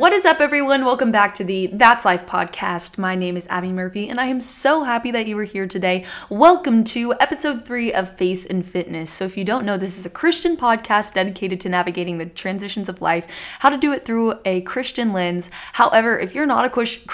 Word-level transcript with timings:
What 0.00 0.14
is 0.14 0.24
up, 0.24 0.40
everyone? 0.40 0.86
Welcome 0.86 1.12
back 1.12 1.34
to 1.34 1.44
the 1.44 1.66
That's 1.66 2.06
Life 2.06 2.24
podcast. 2.24 2.96
My 2.96 3.14
name 3.14 3.36
is 3.36 3.46
Abby 3.48 3.70
Murphy, 3.70 4.08
and 4.08 4.18
I 4.18 4.28
am 4.28 4.40
so 4.40 4.82
happy 4.82 5.10
that 5.10 5.26
you 5.26 5.36
are 5.36 5.44
here 5.44 5.66
today. 5.66 6.06
Welcome 6.30 6.84
to 6.84 7.12
episode 7.20 7.66
three 7.66 7.92
of 7.92 8.16
Faith 8.16 8.46
and 8.48 8.64
Fitness. 8.64 9.10
So, 9.10 9.26
if 9.26 9.36
you 9.36 9.44
don't 9.44 9.66
know, 9.66 9.76
this 9.76 9.98
is 9.98 10.06
a 10.06 10.10
Christian 10.10 10.56
podcast 10.56 11.12
dedicated 11.12 11.60
to 11.60 11.68
navigating 11.68 12.16
the 12.16 12.24
transitions 12.24 12.88
of 12.88 13.02
life, 13.02 13.26
how 13.58 13.68
to 13.68 13.76
do 13.76 13.92
it 13.92 14.06
through 14.06 14.40
a 14.46 14.62
Christian 14.62 15.12
lens. 15.12 15.50
However, 15.74 16.18
if 16.18 16.34
you're 16.34 16.46
not 16.46 16.64
a 16.64 16.70
Christian, 16.70 17.06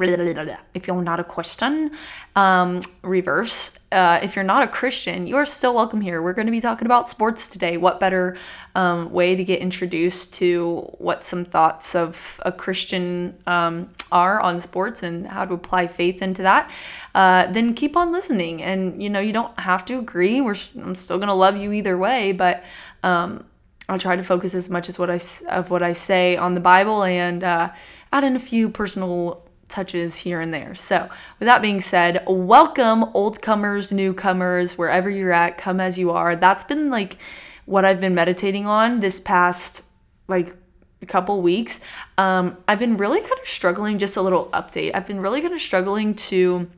if 0.00 0.86
you're 0.86 1.02
not 1.02 1.20
a 1.20 1.24
Christian, 1.24 1.90
um, 2.36 2.80
reverse. 3.02 3.76
Uh, 3.90 4.20
if 4.22 4.36
you're 4.36 4.44
not 4.44 4.62
a 4.62 4.68
Christian, 4.68 5.26
you 5.26 5.36
are 5.36 5.46
still 5.46 5.74
welcome 5.74 6.00
here. 6.00 6.22
We're 6.22 6.34
going 6.34 6.46
to 6.46 6.52
be 6.52 6.60
talking 6.60 6.86
about 6.86 7.08
sports 7.08 7.48
today. 7.48 7.76
What 7.78 7.98
better 7.98 8.36
um, 8.74 9.10
way 9.10 9.34
to 9.34 9.42
get 9.42 9.60
introduced 9.60 10.34
to 10.34 10.94
what 10.98 11.24
some 11.24 11.44
thoughts 11.44 11.94
of 11.94 12.40
a 12.44 12.52
Christian 12.52 13.36
um, 13.46 13.90
are 14.12 14.40
on 14.40 14.60
sports 14.60 15.02
and 15.02 15.26
how 15.26 15.46
to 15.46 15.54
apply 15.54 15.86
faith 15.86 16.22
into 16.22 16.42
that? 16.42 16.70
Uh, 17.14 17.50
then 17.50 17.74
keep 17.74 17.96
on 17.96 18.12
listening. 18.12 18.62
And 18.62 19.02
you 19.02 19.08
know, 19.10 19.20
you 19.20 19.32
don't 19.32 19.58
have 19.58 19.84
to 19.86 19.98
agree. 19.98 20.40
We're 20.40 20.56
I'm 20.76 20.94
still 20.94 21.18
going 21.18 21.28
to 21.28 21.34
love 21.34 21.56
you 21.56 21.72
either 21.72 21.96
way, 21.96 22.32
but 22.32 22.62
um, 23.02 23.44
I'll 23.88 23.98
try 23.98 24.16
to 24.16 24.22
focus 24.22 24.54
as 24.54 24.68
much 24.68 24.88
as 24.88 24.98
what 24.98 25.10
I 25.10 25.18
of 25.48 25.70
what 25.70 25.82
I 25.82 25.94
say 25.94 26.36
on 26.36 26.54
the 26.54 26.60
Bible 26.60 27.02
and 27.04 27.42
uh, 27.42 27.72
add 28.12 28.22
in 28.22 28.36
a 28.36 28.38
few 28.38 28.68
personal 28.68 29.47
touches 29.68 30.16
here 30.16 30.40
and 30.40 30.52
there. 30.52 30.74
So, 30.74 31.08
with 31.38 31.46
that 31.46 31.62
being 31.62 31.80
said, 31.80 32.24
welcome 32.26 33.04
old 33.14 33.42
comers, 33.42 33.92
newcomers, 33.92 34.78
wherever 34.78 35.08
you're 35.10 35.32
at, 35.32 35.58
come 35.58 35.80
as 35.80 35.98
you 35.98 36.10
are. 36.10 36.34
That's 36.34 36.64
been 36.64 36.90
like 36.90 37.18
what 37.66 37.84
I've 37.84 38.00
been 38.00 38.14
meditating 38.14 38.66
on 38.66 39.00
this 39.00 39.20
past 39.20 39.84
like 40.26 40.56
a 41.02 41.06
couple 41.06 41.40
weeks. 41.42 41.80
Um, 42.16 42.56
I've 42.66 42.78
been 42.78 42.96
really 42.96 43.20
kind 43.20 43.38
of 43.40 43.46
struggling, 43.46 43.98
just 43.98 44.16
a 44.16 44.22
little 44.22 44.46
update. 44.46 44.92
I've 44.94 45.06
been 45.06 45.20
really 45.20 45.40
kind 45.40 45.54
of 45.54 45.60
struggling 45.60 46.14
to 46.14 46.70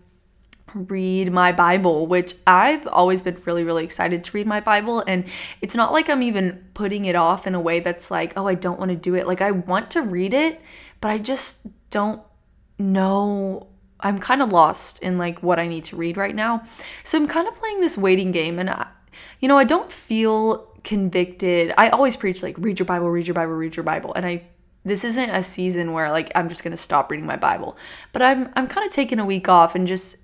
read 0.74 1.32
my 1.32 1.52
Bible, 1.52 2.06
which 2.06 2.34
I've 2.46 2.86
always 2.86 3.22
been 3.22 3.36
really, 3.44 3.64
really 3.64 3.84
excited 3.84 4.22
to 4.24 4.32
read 4.32 4.46
my 4.46 4.60
Bible. 4.60 5.02
And 5.06 5.24
it's 5.60 5.74
not 5.74 5.92
like 5.92 6.08
I'm 6.08 6.22
even 6.22 6.64
putting 6.74 7.06
it 7.06 7.16
off 7.16 7.46
in 7.46 7.54
a 7.54 7.60
way 7.60 7.80
that's 7.80 8.10
like, 8.10 8.32
oh, 8.36 8.46
I 8.46 8.54
don't 8.54 8.78
want 8.78 8.90
to 8.90 8.96
do 8.96 9.14
it. 9.14 9.26
Like, 9.26 9.40
I 9.40 9.50
want 9.50 9.90
to 9.92 10.02
read 10.02 10.34
it, 10.34 10.60
but 11.00 11.10
I 11.10 11.18
just 11.18 11.66
don't 11.90 12.22
know 12.80 13.68
I'm 14.00 14.18
kind 14.18 14.42
of 14.42 14.52
lost 14.52 15.02
in 15.02 15.18
like 15.18 15.42
what 15.42 15.58
I 15.58 15.68
need 15.68 15.84
to 15.86 15.96
read 15.96 16.16
right 16.16 16.34
now. 16.34 16.62
So 17.04 17.18
I'm 17.18 17.28
kind 17.28 17.46
of 17.46 17.54
playing 17.54 17.80
this 17.80 17.98
waiting 17.98 18.30
game 18.30 18.58
and 18.58 18.70
I, 18.70 18.86
you 19.40 19.48
know, 19.48 19.58
I 19.58 19.64
don't 19.64 19.92
feel 19.92 20.66
convicted. 20.84 21.74
I 21.76 21.90
always 21.90 22.16
preach 22.16 22.42
like 22.42 22.56
read 22.58 22.78
your 22.78 22.86
Bible, 22.86 23.10
read 23.10 23.26
your 23.26 23.34
Bible, 23.34 23.52
read 23.52 23.76
your 23.76 23.84
Bible. 23.84 24.14
And 24.14 24.26
I 24.26 24.42
this 24.82 25.04
isn't 25.04 25.28
a 25.28 25.42
season 25.42 25.92
where 25.92 26.10
like 26.10 26.32
I'm 26.34 26.48
just 26.48 26.64
going 26.64 26.70
to 26.70 26.76
stop 26.76 27.10
reading 27.10 27.26
my 27.26 27.36
Bible. 27.36 27.76
But 28.12 28.22
I'm 28.22 28.50
I'm 28.56 28.66
kind 28.66 28.86
of 28.86 28.92
taking 28.92 29.18
a 29.18 29.26
week 29.26 29.48
off 29.48 29.74
and 29.74 29.86
just 29.86 30.16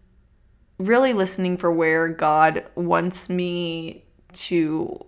really 0.79 1.13
listening 1.13 1.57
for 1.57 1.70
where 1.70 2.09
God 2.09 2.65
wants 2.75 3.29
me 3.29 4.05
to 4.33 5.05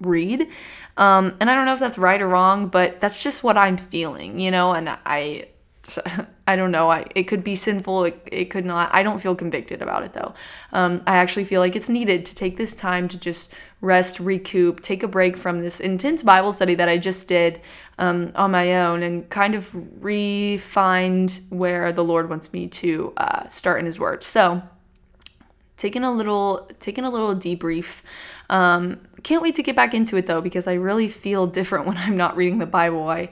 read. 0.00 0.48
Um, 0.96 1.36
and 1.40 1.50
I 1.50 1.54
don't 1.54 1.66
know 1.66 1.72
if 1.72 1.80
that's 1.80 1.98
right 1.98 2.20
or 2.20 2.28
wrong, 2.28 2.68
but 2.68 3.00
that's 3.00 3.22
just 3.22 3.42
what 3.42 3.56
I'm 3.56 3.76
feeling, 3.76 4.40
you 4.40 4.50
know, 4.50 4.72
and 4.72 4.90
I 5.06 5.48
I 6.46 6.56
don't 6.56 6.70
know. 6.70 6.90
I, 6.90 7.06
it 7.14 7.24
could 7.24 7.42
be 7.42 7.54
sinful. 7.54 8.04
It, 8.04 8.28
it 8.30 8.44
could 8.46 8.64
not. 8.64 8.94
I 8.94 9.02
don't 9.02 9.20
feel 9.20 9.34
convicted 9.34 9.82
about 9.82 10.04
it 10.04 10.12
though. 10.12 10.34
Um, 10.72 11.02
I 11.06 11.16
actually 11.16 11.44
feel 11.44 11.60
like 11.60 11.76
it's 11.76 11.88
needed 11.88 12.24
to 12.26 12.34
take 12.34 12.56
this 12.56 12.74
time 12.74 13.08
to 13.08 13.18
just 13.18 13.54
rest, 13.80 14.20
recoup, 14.20 14.80
take 14.80 15.02
a 15.02 15.08
break 15.08 15.36
from 15.36 15.60
this 15.60 15.80
intense 15.80 16.22
Bible 16.22 16.52
study 16.52 16.74
that 16.76 16.88
I 16.88 16.98
just 16.98 17.28
did 17.28 17.60
um, 17.98 18.32
on 18.34 18.50
my 18.50 18.86
own 18.86 19.02
and 19.02 19.28
kind 19.28 19.54
of 19.54 19.70
refine 20.02 21.28
where 21.50 21.92
the 21.92 22.04
Lord 22.04 22.28
wants 22.28 22.52
me 22.52 22.68
to 22.68 23.12
uh, 23.16 23.46
start 23.48 23.80
in 23.80 23.86
His 23.86 23.98
Word. 23.98 24.22
So, 24.22 24.62
taking 25.76 26.04
a 26.04 26.12
little, 26.12 26.68
taking 26.80 27.04
a 27.04 27.10
little 27.10 27.34
debrief. 27.34 28.02
Um, 28.48 29.00
can't 29.22 29.42
wait 29.42 29.56
to 29.56 29.62
get 29.62 29.74
back 29.74 29.92
into 29.92 30.16
it 30.16 30.26
though 30.26 30.40
because 30.40 30.68
I 30.68 30.74
really 30.74 31.08
feel 31.08 31.46
different 31.46 31.86
when 31.88 31.96
I'm 31.96 32.16
not 32.16 32.36
reading 32.36 32.58
the 32.58 32.66
Bible. 32.66 33.08
I 33.08 33.30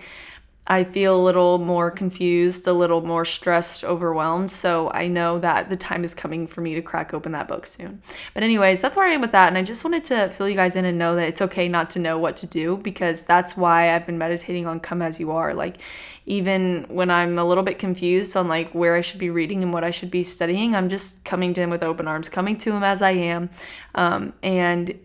I 0.66 0.84
feel 0.84 1.14
a 1.14 1.22
little 1.22 1.58
more 1.58 1.90
confused, 1.90 2.66
a 2.66 2.72
little 2.72 3.02
more 3.02 3.24
stressed, 3.24 3.84
overwhelmed. 3.84 4.50
So 4.50 4.90
I 4.92 5.08
know 5.08 5.38
that 5.40 5.68
the 5.68 5.76
time 5.76 6.04
is 6.04 6.14
coming 6.14 6.46
for 6.46 6.62
me 6.62 6.74
to 6.74 6.80
crack 6.80 7.12
open 7.12 7.32
that 7.32 7.48
book 7.48 7.66
soon. 7.66 8.00
But, 8.32 8.44
anyways, 8.44 8.80
that's 8.80 8.96
where 8.96 9.06
I 9.06 9.12
am 9.12 9.20
with 9.20 9.32
that. 9.32 9.48
And 9.48 9.58
I 9.58 9.62
just 9.62 9.84
wanted 9.84 10.04
to 10.04 10.30
fill 10.30 10.48
you 10.48 10.54
guys 10.54 10.74
in 10.74 10.86
and 10.86 10.96
know 10.96 11.16
that 11.16 11.28
it's 11.28 11.42
okay 11.42 11.68
not 11.68 11.90
to 11.90 11.98
know 11.98 12.18
what 12.18 12.36
to 12.38 12.46
do 12.46 12.78
because 12.78 13.24
that's 13.24 13.56
why 13.56 13.94
I've 13.94 14.06
been 14.06 14.16
meditating 14.16 14.66
on 14.66 14.80
Come 14.80 15.02
As 15.02 15.20
You 15.20 15.32
Are. 15.32 15.52
Like, 15.52 15.82
even 16.24 16.86
when 16.88 17.10
I'm 17.10 17.38
a 17.38 17.44
little 17.44 17.64
bit 17.64 17.78
confused 17.78 18.34
on 18.34 18.48
like 18.48 18.70
where 18.70 18.96
I 18.96 19.02
should 19.02 19.20
be 19.20 19.28
reading 19.28 19.62
and 19.62 19.72
what 19.72 19.84
I 19.84 19.90
should 19.90 20.10
be 20.10 20.22
studying, 20.22 20.74
I'm 20.74 20.88
just 20.88 21.26
coming 21.26 21.52
to 21.54 21.60
Him 21.60 21.68
with 21.68 21.82
open 21.82 22.08
arms, 22.08 22.30
coming 22.30 22.56
to 22.58 22.72
Him 22.72 22.82
as 22.82 23.02
I 23.02 23.10
am. 23.10 23.50
Um, 23.94 24.32
and 24.42 24.98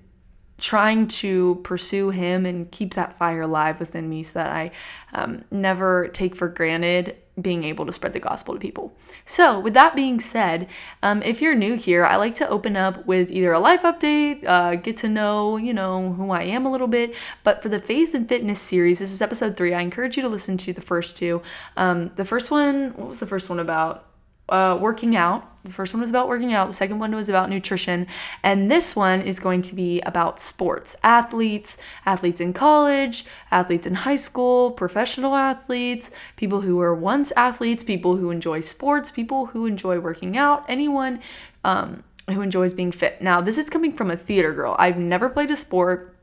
trying 0.59 1.07
to 1.07 1.59
pursue 1.63 2.09
him 2.09 2.45
and 2.45 2.69
keep 2.71 2.93
that 2.93 3.17
fire 3.17 3.41
alive 3.41 3.79
within 3.79 4.09
me 4.09 4.23
so 4.23 4.39
that 4.39 4.51
I 4.51 4.71
um, 5.13 5.43
never 5.51 6.07
take 6.09 6.35
for 6.35 6.47
granted 6.47 7.17
being 7.41 7.63
able 7.63 7.85
to 7.85 7.91
spread 7.91 8.13
the 8.13 8.19
gospel 8.19 8.53
to 8.53 8.59
people. 8.59 8.93
So, 9.25 9.59
with 9.59 9.73
that 9.73 9.95
being 9.95 10.19
said, 10.19 10.67
um, 11.01 11.21
if 11.23 11.41
you're 11.41 11.55
new 11.55 11.75
here, 11.75 12.05
I 12.05 12.15
like 12.17 12.35
to 12.35 12.49
open 12.49 12.75
up 12.75 13.05
with 13.05 13.31
either 13.31 13.53
a 13.53 13.59
life 13.59 13.83
update, 13.83 14.43
uh, 14.45 14.75
get 14.75 14.97
to 14.97 15.09
know, 15.09 15.57
you 15.57 15.73
know, 15.73 16.13
who 16.13 16.31
I 16.31 16.43
am 16.43 16.65
a 16.65 16.71
little 16.71 16.87
bit. 16.87 17.15
But 17.43 17.61
for 17.61 17.69
the 17.69 17.79
Faith 17.79 18.13
and 18.13 18.27
Fitness 18.27 18.59
series, 18.59 18.99
this 18.99 19.11
is 19.11 19.21
episode 19.21 19.57
three. 19.57 19.73
I 19.73 19.81
encourage 19.81 20.17
you 20.17 20.23
to 20.23 20.29
listen 20.29 20.57
to 20.57 20.73
the 20.73 20.81
first 20.81 21.17
two. 21.17 21.41
Um, 21.77 22.11
the 22.15 22.25
first 22.25 22.51
one, 22.51 22.93
what 22.95 23.07
was 23.07 23.19
the 23.19 23.27
first 23.27 23.49
one 23.49 23.59
about? 23.59 24.08
Uh, 24.51 24.77
working 24.79 25.15
out. 25.15 25.45
The 25.63 25.71
first 25.71 25.93
one 25.93 25.99
was 25.99 26.09
about 26.09 26.29
working 26.29 26.53
out, 26.53 26.67
the 26.67 26.73
second 26.73 26.99
one 26.99 27.13
was 27.13 27.27
about 27.27 27.49
nutrition, 27.49 28.07
and 28.43 28.71
this 28.71 28.95
one 28.95 29.21
is 29.21 29.39
going 29.41 29.61
to 29.63 29.75
be 29.75 29.99
about 30.01 30.39
sports 30.39 30.95
athletes, 31.03 31.77
athletes 32.05 32.39
in 32.39 32.53
college, 32.53 33.25
athletes 33.51 33.85
in 33.85 33.93
high 33.93 34.15
school, 34.15 34.71
professional 34.71 35.35
athletes, 35.35 36.11
people 36.38 36.61
who 36.61 36.77
were 36.77 36.95
once 36.95 37.33
athletes, 37.35 37.83
people 37.83 38.15
who 38.15 38.31
enjoy 38.31 38.61
sports, 38.61 39.11
people 39.11 39.47
who 39.47 39.65
enjoy 39.65 39.99
working 39.99 40.38
out, 40.38 40.63
anyone 40.69 41.19
um, 41.65 42.03
who 42.31 42.41
enjoys 42.41 42.73
being 42.73 42.93
fit. 42.93 43.21
Now, 43.21 43.41
this 43.41 43.57
is 43.57 43.69
coming 43.69 43.91
from 43.91 44.09
a 44.09 44.17
theater 44.17 44.53
girl. 44.53 44.77
I've 44.79 44.97
never 44.97 45.29
played 45.29 45.51
a 45.51 45.57
sport 45.57 46.15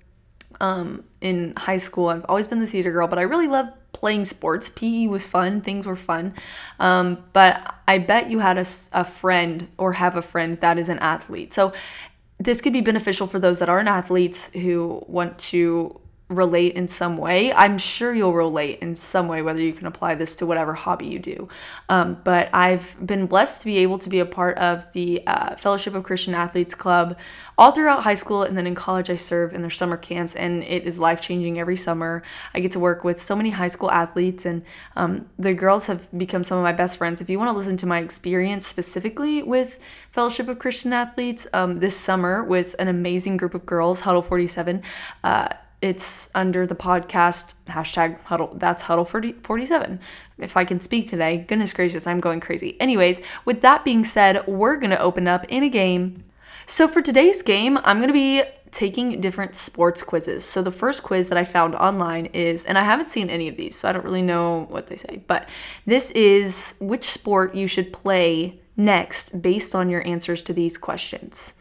um, 0.60 1.04
in 1.20 1.54
high 1.56 1.76
school. 1.76 2.09
I've 2.09 2.25
always 2.28 2.48
been 2.48 2.60
the 2.60 2.66
theater 2.66 2.91
girl, 2.91 3.09
but 3.09 3.19
I 3.19 3.22
really 3.22 3.48
love 3.48 3.69
playing 3.97 4.27
sports. 4.27 4.69
PE 4.69 5.07
was 5.07 5.27
fun, 5.27 5.62
things 5.62 5.87
were 5.87 5.97
fun. 5.97 6.34
Um, 6.79 7.25
but 7.33 7.75
I 7.89 7.97
bet 7.97 8.31
you 8.31 8.41
had 8.41 8.59
a, 8.59 8.67
a 8.93 9.05
friend 9.05 9.69
or 9.79 9.95
have 9.95 10.17
a 10.17 10.23
friend 10.23 10.61
that 10.61 10.77
is 10.77 10.91
an 10.91 10.99
athlete. 10.99 11.55
So 11.55 11.73
this 12.39 12.61
could 12.61 12.75
be 12.75 12.83
beneficial 12.83 13.27
for 13.27 13.39
those 13.39 13.59
that 13.61 13.71
aren't 13.71 13.89
athletes 13.89 14.53
who 14.53 15.03
want 15.09 15.39
to 15.39 15.99
relate 16.28 16.75
in 16.75 16.88
some 16.88 17.16
way. 17.16 17.53
I'm 17.53 17.78
sure 17.78 18.12
you'll 18.12 18.32
relate 18.32 18.81
in 18.81 18.97
some 18.97 19.28
way, 19.28 19.42
whether 19.42 19.60
you 19.60 19.72
can 19.72 19.87
apply 19.87 20.16
this 20.16 20.34
to 20.37 20.47
whatever 20.47 20.75
hobby 20.75 21.06
you 21.06 21.20
do. 21.20 21.48
Um, 21.88 22.20
but 22.25 22.48
I've 22.53 22.97
been 23.04 23.26
blessed 23.26 23.62
to 23.62 23.66
be 23.66 23.78
able 23.78 24.00
to 24.00 24.09
be 24.09 24.19
a 24.19 24.26
part 24.26 24.59
of 24.59 24.92
the 24.92 25.22
uh, 25.26 25.54
Fellowship 25.54 25.94
of 25.94 26.03
Christian 26.03 26.34
Athletes 26.34 26.75
Club 26.75 27.16
all 27.56 27.70
throughout 27.70 28.03
high 28.03 28.15
school. 28.15 28.42
And 28.42 28.56
then 28.56 28.66
in 28.66 28.75
college, 28.75 29.09
I 29.09 29.15
serve 29.15 29.54
in 29.54 29.60
their 29.60 29.70
summer 29.70 29.97
camps, 29.97 30.34
and 30.34 30.65
it 30.65 30.82
is 30.82 30.98
life 30.98 31.20
changing 31.20 31.60
every 31.60 31.76
summer. 31.76 32.25
I 32.53 32.59
get 32.59 32.72
to 32.72 32.81
work 32.81 33.04
with 33.04 33.22
so 33.22 33.36
many 33.36 33.50
high 33.50 33.69
school 33.69 33.91
athletes, 33.92 34.44
and 34.44 34.65
um, 34.97 35.28
the 35.38 35.54
girls 35.54 35.86
have 35.86 36.09
become 36.19 36.42
some 36.42 36.59
of 36.59 36.65
my 36.65 36.72
best 36.72 36.98
friends. 36.98 37.20
If 37.20 37.31
you 37.31 37.38
want 37.38 37.50
to 37.50 37.56
listen 37.56 37.76
to 37.78 37.86
my 37.86 38.00
experience 38.00 38.66
specifically 38.66 39.44
with 39.44 39.78
Fellowship 40.10 40.48
of 40.48 40.59
Christian 40.59 40.92
Athletes 40.92 41.47
um, 41.53 41.77
this 41.77 41.97
summer 41.97 42.42
with 42.42 42.74
an 42.80 42.89
amazing 42.89 43.36
group 43.36 43.54
of 43.54 43.65
girls, 43.65 44.01
Huddle 44.01 44.22
47, 44.22 44.83
uh, 45.22 45.48
it's 45.86 46.30
under 46.34 46.66
the 46.66 46.74
podcast 46.74 47.54
hashtag 47.66 48.21
huddle 48.22 48.53
that's 48.54 48.83
huddle 48.83 49.04
40, 49.04 49.34
47 49.34 50.00
if 50.38 50.56
i 50.56 50.65
can 50.65 50.80
speak 50.80 51.09
today 51.09 51.38
goodness 51.38 51.72
gracious 51.72 52.06
i'm 52.09 52.18
going 52.18 52.41
crazy. 52.41 52.78
Anyways 52.80 53.21
with 53.44 53.60
that 53.62 53.84
being 53.84 54.03
said 54.03 54.44
we're 54.48 54.77
going 54.77 54.91
to 54.91 55.00
open 55.00 55.28
up 55.28 55.47
in 55.48 55.62
a 55.62 55.68
game. 55.68 56.24
So 56.66 56.88
for 56.88 57.00
today's 57.00 57.41
game 57.42 57.78
i'm 57.84 57.98
going 57.98 58.09
to 58.09 58.12
be 58.12 58.42
taking 58.72 59.21
different 59.21 59.54
sports 59.54 60.03
quizzes. 60.03 60.44
So 60.44 60.60
the 60.60 60.72
first 60.72 61.04
quiz 61.04 61.28
that 61.28 61.38
i 61.38 61.44
found 61.44 61.77
online 61.77 62.27
is 62.27 62.65
and 62.65 62.77
i 62.77 62.82
haven't 62.82 63.06
seen 63.06 63.30
any 63.30 63.48
of 63.48 63.56
these 63.56 63.77
so 63.77 63.89
i 63.89 63.92
don't 63.92 64.04
really 64.04 64.22
know 64.22 64.66
what 64.71 64.89
they 64.89 64.97
say 64.97 65.22
but 65.28 65.48
this 65.86 66.10
is 66.10 66.74
which 66.80 67.04
sport 67.04 67.54
you 67.54 67.68
should 67.68 67.92
play 67.92 68.60
next 68.77 69.41
based 69.43 69.75
on 69.75 69.89
your 69.89 70.07
answers 70.07 70.43
to 70.43 70.53
these 70.53 70.77
questions 70.77 71.55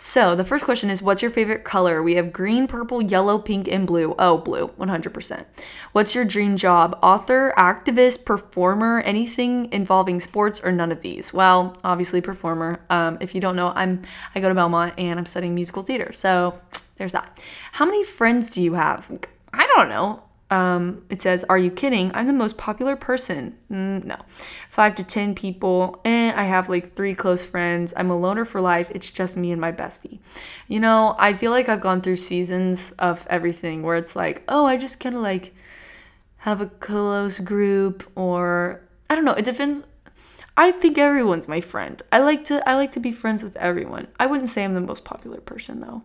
so 0.00 0.36
the 0.36 0.44
first 0.44 0.64
question 0.64 0.90
is 0.90 1.02
What's 1.02 1.22
your 1.22 1.30
favorite 1.30 1.64
color? 1.64 2.02
We 2.04 2.14
have 2.14 2.32
green, 2.32 2.68
purple, 2.68 3.02
yellow, 3.02 3.36
pink, 3.36 3.66
and 3.66 3.84
blue. 3.84 4.14
Oh, 4.16 4.38
blue, 4.38 4.68
100%. 4.68 5.44
What's 5.90 6.14
your 6.14 6.24
dream 6.24 6.56
job? 6.56 6.96
Author, 7.02 7.52
activist, 7.58 8.24
performer, 8.24 9.00
anything 9.00 9.70
involving 9.72 10.20
sports, 10.20 10.60
or 10.62 10.70
none 10.70 10.92
of 10.92 11.00
these? 11.00 11.34
Well, 11.34 11.76
obviously, 11.82 12.20
performer. 12.20 12.80
Um, 12.90 13.18
if 13.20 13.34
you 13.34 13.40
don't 13.40 13.56
know, 13.56 13.72
I'm 13.74 14.02
I 14.36 14.40
go 14.40 14.48
to 14.48 14.54
Belmont 14.54 14.94
and 14.98 15.18
I'm 15.18 15.26
studying 15.26 15.56
musical 15.56 15.82
theater. 15.82 16.12
So 16.12 16.56
there's 16.96 17.12
that. 17.12 17.42
How 17.72 17.84
many 17.84 18.04
friends 18.04 18.54
do 18.54 18.62
you 18.62 18.74
have? 18.74 19.10
I 19.52 19.66
don't 19.74 19.88
know. 19.88 20.22
Um, 20.50 21.04
it 21.10 21.20
says, 21.20 21.44
Are 21.44 21.58
you 21.58 21.70
kidding? 21.70 22.10
I'm 22.14 22.26
the 22.26 22.32
most 22.32 22.56
popular 22.56 22.96
person. 22.96 23.58
Mm, 23.70 24.04
no. 24.04 24.16
Five 24.70 24.94
to 24.96 25.04
10 25.04 25.34
people. 25.34 26.00
Eh, 26.04 26.32
I 26.34 26.44
have 26.44 26.68
like 26.68 26.92
three 26.92 27.14
close 27.14 27.44
friends. 27.44 27.92
I'm 27.96 28.10
a 28.10 28.16
loner 28.16 28.44
for 28.44 28.60
life. 28.60 28.90
It's 28.94 29.10
just 29.10 29.36
me 29.36 29.52
and 29.52 29.60
my 29.60 29.72
bestie. 29.72 30.20
You 30.66 30.80
know, 30.80 31.16
I 31.18 31.34
feel 31.34 31.50
like 31.50 31.68
I've 31.68 31.80
gone 31.80 32.00
through 32.00 32.16
seasons 32.16 32.92
of 32.92 33.26
everything 33.28 33.82
where 33.82 33.96
it's 33.96 34.16
like, 34.16 34.42
oh, 34.48 34.64
I 34.64 34.76
just 34.76 35.00
kind 35.00 35.14
of 35.14 35.20
like 35.20 35.52
have 36.38 36.60
a 36.60 36.66
close 36.66 37.40
group 37.40 38.04
or 38.14 38.82
I 39.10 39.14
don't 39.14 39.24
know. 39.24 39.32
It 39.32 39.44
depends. 39.44 39.84
I 40.58 40.72
think 40.72 40.98
everyone's 40.98 41.46
my 41.46 41.60
friend. 41.60 42.02
I 42.10 42.18
like 42.18 42.42
to 42.44 42.68
I 42.68 42.74
like 42.74 42.90
to 42.90 43.00
be 43.00 43.12
friends 43.12 43.44
with 43.44 43.56
everyone. 43.56 44.08
I 44.18 44.26
wouldn't 44.26 44.50
say 44.50 44.64
I'm 44.64 44.74
the 44.74 44.80
most 44.80 45.04
popular 45.04 45.40
person 45.40 45.78
though. 45.78 46.02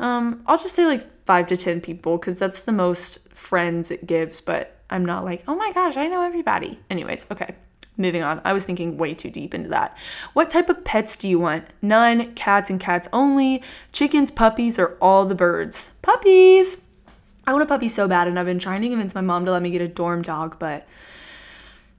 Um, 0.00 0.42
I'll 0.44 0.58
just 0.58 0.74
say 0.74 0.86
like 0.86 1.06
five 1.24 1.46
to 1.46 1.56
ten 1.56 1.80
people 1.80 2.18
because 2.18 2.36
that's 2.36 2.62
the 2.62 2.72
most 2.72 3.28
friends 3.32 3.92
it 3.92 4.08
gives, 4.08 4.40
but 4.40 4.76
I'm 4.90 5.04
not 5.04 5.24
like, 5.24 5.44
oh 5.46 5.54
my 5.54 5.72
gosh, 5.72 5.96
I 5.96 6.08
know 6.08 6.20
everybody. 6.20 6.80
Anyways, 6.90 7.26
okay. 7.30 7.54
Moving 7.96 8.24
on. 8.24 8.40
I 8.44 8.52
was 8.52 8.64
thinking 8.64 8.96
way 8.96 9.14
too 9.14 9.30
deep 9.30 9.54
into 9.54 9.68
that. 9.68 9.96
What 10.32 10.50
type 10.50 10.68
of 10.68 10.82
pets 10.82 11.16
do 11.16 11.28
you 11.28 11.38
want? 11.38 11.66
None, 11.80 12.34
cats 12.34 12.70
and 12.70 12.80
cats 12.80 13.06
only, 13.12 13.62
chickens, 13.92 14.32
puppies, 14.32 14.80
or 14.80 14.96
all 15.00 15.26
the 15.26 15.34
birds? 15.36 15.92
Puppies! 16.02 16.86
I 17.46 17.52
want 17.52 17.62
a 17.62 17.66
puppy 17.66 17.88
so 17.88 18.08
bad, 18.08 18.26
and 18.26 18.38
I've 18.38 18.46
been 18.46 18.58
trying 18.58 18.82
to 18.82 18.88
convince 18.88 19.14
my 19.14 19.20
mom 19.20 19.44
to 19.44 19.52
let 19.52 19.62
me 19.62 19.70
get 19.70 19.82
a 19.82 19.88
dorm 19.88 20.22
dog, 20.22 20.58
but 20.58 20.86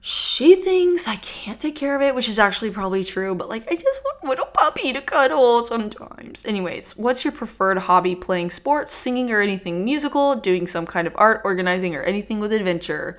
she 0.06 0.54
thinks 0.56 1.08
I 1.08 1.16
can't 1.16 1.58
take 1.58 1.76
care 1.76 1.96
of 1.96 2.02
it, 2.02 2.14
which 2.14 2.28
is 2.28 2.38
actually 2.38 2.70
probably 2.70 3.02
true, 3.02 3.34
but 3.34 3.48
like 3.48 3.66
I 3.72 3.74
just 3.74 4.00
want 4.04 4.22
little 4.22 4.44
puppy 4.44 4.92
to 4.92 5.00
cuddle 5.00 5.62
sometimes. 5.62 6.44
Anyways, 6.44 6.94
what's 6.94 7.24
your 7.24 7.32
preferred 7.32 7.78
hobby? 7.78 8.14
Playing 8.14 8.50
sports, 8.50 8.92
singing, 8.92 9.30
or 9.30 9.40
anything 9.40 9.82
musical, 9.82 10.36
doing 10.36 10.66
some 10.66 10.84
kind 10.84 11.06
of 11.06 11.14
art, 11.16 11.40
organizing, 11.42 11.96
or 11.96 12.02
anything 12.02 12.38
with 12.38 12.52
adventure? 12.52 13.16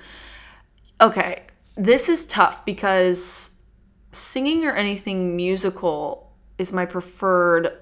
Okay, 1.00 1.42
this 1.74 2.08
is 2.08 2.24
tough 2.24 2.64
because 2.64 3.60
singing 4.12 4.64
or 4.64 4.70
anything 4.70 5.34
musical 5.34 6.36
is 6.56 6.72
my 6.72 6.86
preferred 6.86 7.76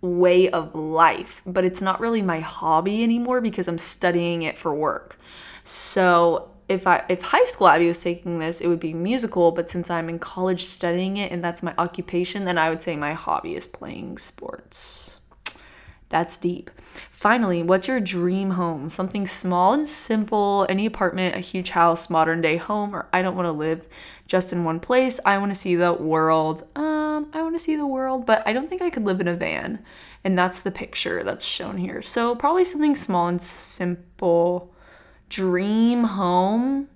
way 0.00 0.48
of 0.48 0.74
life, 0.74 1.42
but 1.44 1.66
it's 1.66 1.82
not 1.82 2.00
really 2.00 2.22
my 2.22 2.40
hobby 2.40 3.02
anymore 3.02 3.42
because 3.42 3.68
I'm 3.68 3.76
studying 3.76 4.40
it 4.44 4.56
for 4.56 4.74
work. 4.74 5.18
So 5.62 6.55
if 6.68 6.86
I 6.86 7.04
if 7.08 7.22
high 7.22 7.44
school 7.44 7.68
Abby 7.68 7.88
was 7.88 8.00
taking 8.00 8.38
this, 8.38 8.60
it 8.60 8.68
would 8.68 8.80
be 8.80 8.92
musical, 8.92 9.52
but 9.52 9.70
since 9.70 9.90
I'm 9.90 10.08
in 10.08 10.18
college 10.18 10.64
studying 10.64 11.16
it 11.16 11.30
and 11.32 11.42
that's 11.42 11.62
my 11.62 11.74
occupation, 11.78 12.44
then 12.44 12.58
I 12.58 12.70
would 12.70 12.82
say 12.82 12.96
my 12.96 13.12
hobby 13.12 13.54
is 13.54 13.66
playing 13.66 14.18
sports. 14.18 15.20
That's 16.08 16.36
deep. 16.36 16.70
Finally, 17.10 17.64
what's 17.64 17.88
your 17.88 17.98
dream 17.98 18.50
home? 18.50 18.88
Something 18.88 19.26
small 19.26 19.72
and 19.72 19.88
simple, 19.88 20.64
any 20.68 20.86
apartment, 20.86 21.34
a 21.34 21.40
huge 21.40 21.70
house, 21.70 22.08
modern 22.08 22.40
day 22.40 22.56
home, 22.58 22.94
or 22.94 23.08
I 23.12 23.22
don't 23.22 23.34
want 23.34 23.46
to 23.46 23.52
live 23.52 23.88
just 24.28 24.52
in 24.52 24.64
one 24.64 24.78
place. 24.78 25.18
I 25.24 25.38
want 25.38 25.52
to 25.52 25.58
see 25.58 25.74
the 25.74 25.94
world. 25.94 26.62
Um, 26.76 27.28
I 27.32 27.42
want 27.42 27.56
to 27.56 27.58
see 27.58 27.74
the 27.74 27.86
world, 27.86 28.24
but 28.24 28.42
I 28.46 28.52
don't 28.52 28.68
think 28.68 28.82
I 28.82 28.90
could 28.90 29.04
live 29.04 29.20
in 29.20 29.26
a 29.26 29.34
van. 29.34 29.82
And 30.22 30.38
that's 30.38 30.60
the 30.60 30.70
picture 30.70 31.24
that's 31.24 31.44
shown 31.44 31.76
here. 31.76 32.02
So 32.02 32.36
probably 32.36 32.64
something 32.64 32.94
small 32.94 33.26
and 33.26 33.42
simple 33.42 34.72
dream 35.28 36.04
home 36.04 36.88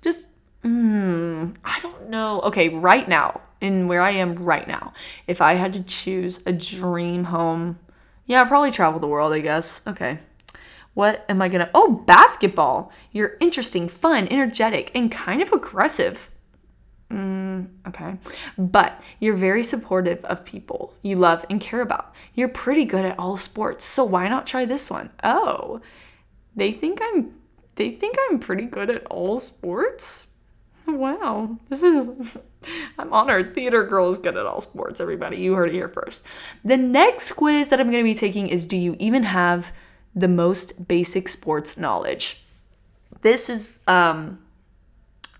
just 0.00 0.30
mm, 0.62 1.54
i 1.64 1.78
don't 1.80 2.08
know 2.08 2.40
okay 2.40 2.68
right 2.68 3.08
now 3.08 3.40
in 3.60 3.86
where 3.88 4.02
i 4.02 4.10
am 4.10 4.36
right 4.36 4.66
now 4.68 4.92
if 5.26 5.40
i 5.40 5.54
had 5.54 5.72
to 5.72 5.82
choose 5.82 6.40
a 6.46 6.52
dream 6.52 7.24
home 7.24 7.78
yeah 8.26 8.42
I'd 8.42 8.48
probably 8.48 8.70
travel 8.70 9.00
the 9.00 9.08
world 9.08 9.32
i 9.32 9.40
guess 9.40 9.86
okay 9.86 10.18
what 10.94 11.24
am 11.28 11.40
i 11.40 11.48
gonna 11.48 11.70
oh 11.74 12.02
basketball 12.06 12.92
you're 13.12 13.36
interesting 13.40 13.88
fun 13.88 14.26
energetic 14.28 14.90
and 14.94 15.10
kind 15.10 15.40
of 15.40 15.52
aggressive 15.52 16.30
Mm, 17.12 17.68
okay. 17.86 18.16
But 18.56 19.02
you're 19.20 19.36
very 19.36 19.62
supportive 19.62 20.24
of 20.24 20.44
people 20.44 20.94
you 21.02 21.16
love 21.16 21.44
and 21.50 21.60
care 21.60 21.82
about. 21.82 22.14
You're 22.34 22.48
pretty 22.48 22.86
good 22.86 23.04
at 23.04 23.18
all 23.18 23.36
sports, 23.36 23.84
so 23.84 24.02
why 24.02 24.28
not 24.28 24.46
try 24.46 24.64
this 24.64 24.90
one? 24.90 25.10
Oh, 25.22 25.80
they 26.56 26.72
think 26.72 27.00
I'm 27.02 27.38
they 27.76 27.90
think 27.90 28.16
I'm 28.28 28.38
pretty 28.38 28.64
good 28.64 28.90
at 28.90 29.06
all 29.06 29.38
sports. 29.38 30.30
Wow, 30.86 31.58
this 31.68 31.82
is, 31.82 32.36
I'm 32.98 33.12
honored. 33.12 33.54
Theater 33.54 33.84
girl 33.84 34.10
is 34.10 34.18
good 34.18 34.36
at 34.36 34.46
all 34.46 34.60
sports, 34.60 35.00
everybody. 35.00 35.38
You 35.38 35.54
heard 35.54 35.70
it 35.70 35.74
here 35.74 35.88
first. 35.88 36.26
The 36.64 36.76
next 36.76 37.32
quiz 37.32 37.70
that 37.70 37.80
I'm 37.80 37.90
going 37.90 38.04
to 38.04 38.10
be 38.10 38.14
taking 38.14 38.48
is 38.48 38.66
Do 38.66 38.76
you 38.76 38.96
even 38.98 39.22
have 39.24 39.72
the 40.14 40.28
most 40.28 40.88
basic 40.88 41.28
sports 41.28 41.78
knowledge? 41.78 42.44
This 43.22 43.48
is, 43.48 43.80
um, 43.86 44.42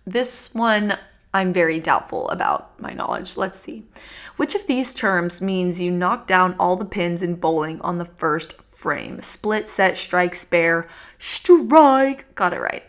this 0.07 0.55
one 0.55 0.97
I'm 1.35 1.53
very 1.53 1.81
doubtful 1.81 2.29
about 2.29 2.79
my 2.79 2.93
knowledge. 2.93 3.37
Let's 3.37 3.59
see. 3.59 3.85
Which 4.37 4.55
of 4.55 4.67
these 4.67 4.93
terms 4.93 5.41
means 5.41 5.81
you 5.81 5.91
knock 5.91 6.27
down 6.27 6.55
all 6.59 6.77
the 6.77 6.85
pins 6.85 7.23
in 7.23 7.37
bowling 7.37 7.81
on 7.81 7.99
the 7.99 8.05
first 8.05 8.55
frame. 8.83 9.23
Split, 9.23 9.69
set, 9.69 9.97
strike, 9.97 10.35
spare, 10.35 10.89
strike. 11.19 12.35
Got 12.35 12.53
it 12.53 12.61
right. 12.61 12.83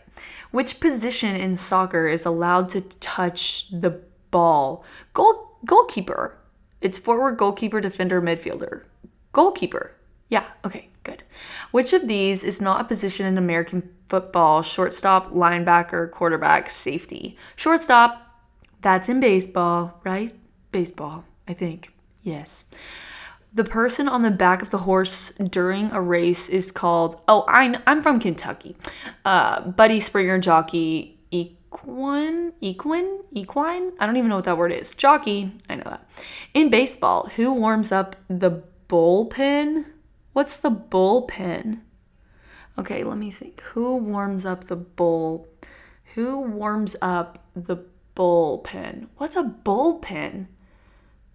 Which 0.50 0.80
position 0.80 1.36
in 1.36 1.56
soccer 1.56 2.08
is 2.08 2.26
allowed 2.26 2.68
to 2.70 2.80
touch 2.80 3.70
the 3.70 4.00
ball? 4.30 4.84
Goal 5.12 5.58
goalkeeper. 5.64 6.36
It's 6.80 6.98
forward 6.98 7.38
goalkeeper, 7.38 7.80
defender, 7.80 8.20
midfielder. 8.20 8.84
Goalkeeper. 9.32 9.92
Yeah, 10.28 10.44
okay, 10.64 10.88
good. 11.02 11.22
Which 11.70 11.92
of 11.92 12.08
these 12.08 12.44
is 12.44 12.60
not 12.60 12.80
a 12.80 12.84
position 12.84 13.24
in 13.26 13.38
American 13.38 13.88
football? 14.08 14.62
Shortstop, 14.62 15.32
linebacker, 15.32 16.10
quarterback, 16.10 16.68
safety. 16.68 17.38
Shortstop, 17.56 18.20
that's 18.80 19.08
in 19.08 19.20
baseball, 19.20 20.00
right? 20.04 20.34
Baseball, 20.72 21.24
I 21.48 21.54
think. 21.54 21.94
Yes. 22.22 22.66
The 23.54 23.64
person 23.64 24.08
on 24.08 24.22
the 24.22 24.32
back 24.32 24.62
of 24.62 24.70
the 24.70 24.78
horse 24.78 25.30
during 25.30 25.92
a 25.92 26.02
race 26.02 26.48
is 26.48 26.72
called, 26.72 27.20
oh, 27.28 27.44
I, 27.46 27.80
I'm 27.86 28.02
from 28.02 28.18
Kentucky. 28.18 28.76
Uh, 29.24 29.60
Buddy 29.70 30.00
Springer 30.00 30.40
jockey 30.40 31.20
equine, 31.30 32.52
equine, 32.60 33.20
equine? 33.30 33.92
I 34.00 34.06
don't 34.06 34.16
even 34.16 34.28
know 34.28 34.36
what 34.36 34.44
that 34.46 34.58
word 34.58 34.72
is. 34.72 34.92
Jockey, 34.94 35.52
I 35.68 35.76
know 35.76 35.84
that. 35.84 36.08
In 36.52 36.68
baseball, 36.68 37.30
who 37.36 37.52
warms 37.54 37.92
up 37.92 38.16
the 38.26 38.64
bullpen? 38.88 39.86
What's 40.32 40.56
the 40.56 40.72
bullpen? 40.72 41.80
Okay, 42.76 43.04
let 43.04 43.18
me 43.18 43.30
think. 43.30 43.60
Who 43.60 43.96
warms 43.96 44.44
up 44.44 44.64
the 44.64 44.76
bull? 44.76 45.46
Who 46.14 46.40
warms 46.40 46.96
up 47.00 47.38
the 47.54 47.84
bullpen? 48.16 49.06
What's 49.16 49.36
a 49.36 49.44
bullpen? 49.44 50.46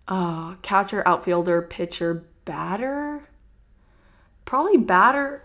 Uh, 0.09 0.55
catcher, 0.55 1.07
outfielder, 1.07 1.61
pitcher, 1.61 2.25
batter. 2.43 3.29
Probably 4.43 4.77
batter. 4.77 5.43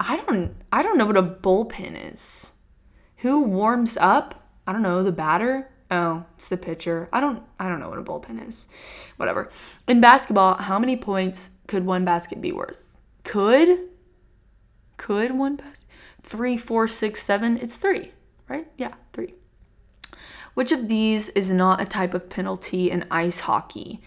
I 0.00 0.16
don't 0.16 0.56
I 0.72 0.82
don't 0.82 0.96
know 0.96 1.06
what 1.06 1.16
a 1.16 1.22
bullpen 1.22 2.12
is. 2.12 2.54
Who 3.18 3.42
warms 3.42 3.96
up? 3.98 4.48
I 4.66 4.72
don't 4.72 4.82
know, 4.82 5.02
the 5.02 5.12
batter? 5.12 5.70
Oh, 5.90 6.24
it's 6.36 6.48
the 6.48 6.56
pitcher. 6.56 7.08
I 7.12 7.20
don't 7.20 7.42
I 7.58 7.68
don't 7.68 7.80
know 7.80 7.90
what 7.90 7.98
a 7.98 8.02
bullpen 8.02 8.46
is. 8.46 8.68
Whatever. 9.16 9.50
In 9.86 10.00
basketball, 10.00 10.54
how 10.56 10.78
many 10.78 10.96
points 10.96 11.50
could 11.66 11.84
one 11.84 12.04
basket 12.04 12.40
be 12.40 12.52
worth? 12.52 12.96
Could? 13.24 13.88
Could 14.96 15.32
one 15.32 15.56
basket? 15.56 15.88
Three, 16.22 16.56
four, 16.56 16.88
six, 16.88 17.22
seven. 17.22 17.58
It's 17.58 17.76
three, 17.76 18.12
right? 18.48 18.66
Yeah. 18.78 18.94
Which 20.54 20.72
of 20.72 20.88
these 20.88 21.28
is 21.30 21.50
not 21.50 21.80
a 21.80 21.84
type 21.84 22.14
of 22.14 22.28
penalty 22.28 22.90
in 22.90 23.06
ice 23.10 23.40
hockey? 23.40 24.00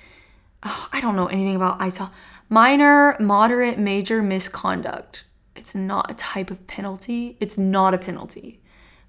Oh, 0.64 0.90
I 0.92 1.02
don't 1.02 1.16
know 1.16 1.28
anything 1.28 1.56
about 1.56 1.82
ice 1.82 1.98
hockey. 1.98 2.16
Minor, 2.50 3.16
moderate, 3.20 3.80
major 3.80 4.22
misconduct. 4.22 5.24
It's 5.56 5.76
not 5.76 6.12
a 6.12 6.14
type 6.14 6.52
of 6.52 6.68
penalty. 6.68 7.38
It's 7.40 7.58
not 7.58 7.94
a 7.94 7.98
penalty. 7.98 8.62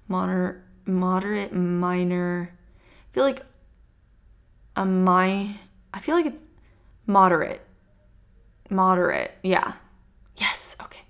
Moder- 0.07 0.63
moderate, 0.85 1.53
minor. 1.53 2.53
I 2.53 3.13
feel 3.13 3.23
like 3.23 3.41
a 4.75 4.85
my. 4.85 5.57
I 5.93 5.99
feel 5.99 6.15
like 6.15 6.25
it's 6.25 6.47
moderate. 7.05 7.61
Moderate. 8.69 9.31
Yeah. 9.43 9.73
Yes. 10.37 10.75
Okay. 10.81 11.01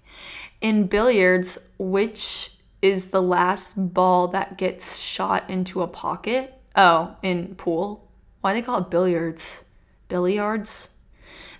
In 0.61 0.87
billiards, 0.87 1.69
which 1.77 2.51
is 2.83 3.11
the 3.11 3.21
last 3.21 3.93
ball 3.93 4.27
that 4.27 4.57
gets 4.57 4.99
shot 4.99 5.49
into 5.49 5.81
a 5.81 5.87
pocket. 5.87 6.53
Oh, 6.75 7.15
in 7.23 7.55
pool. 7.55 8.11
Why 8.41 8.53
they 8.53 8.61
call 8.61 8.79
it 8.79 8.89
billiards? 8.89 9.63
Billiards? 10.09 10.89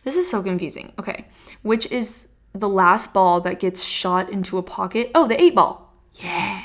This 0.04 0.18
is 0.18 0.30
so 0.30 0.44
confusing. 0.44 0.92
Okay. 1.00 1.26
Which 1.62 1.90
is 1.90 2.28
the 2.52 2.68
last 2.68 3.14
ball 3.14 3.40
that 3.42 3.62
gets 3.62 3.86
shot 3.86 4.30
into 4.30 4.58
a 4.58 4.64
pocket? 4.64 5.12
Oh, 5.16 5.26
the 5.26 5.42
eight 5.42 5.56
ball. 5.56 5.94
Yeah. 6.16 6.62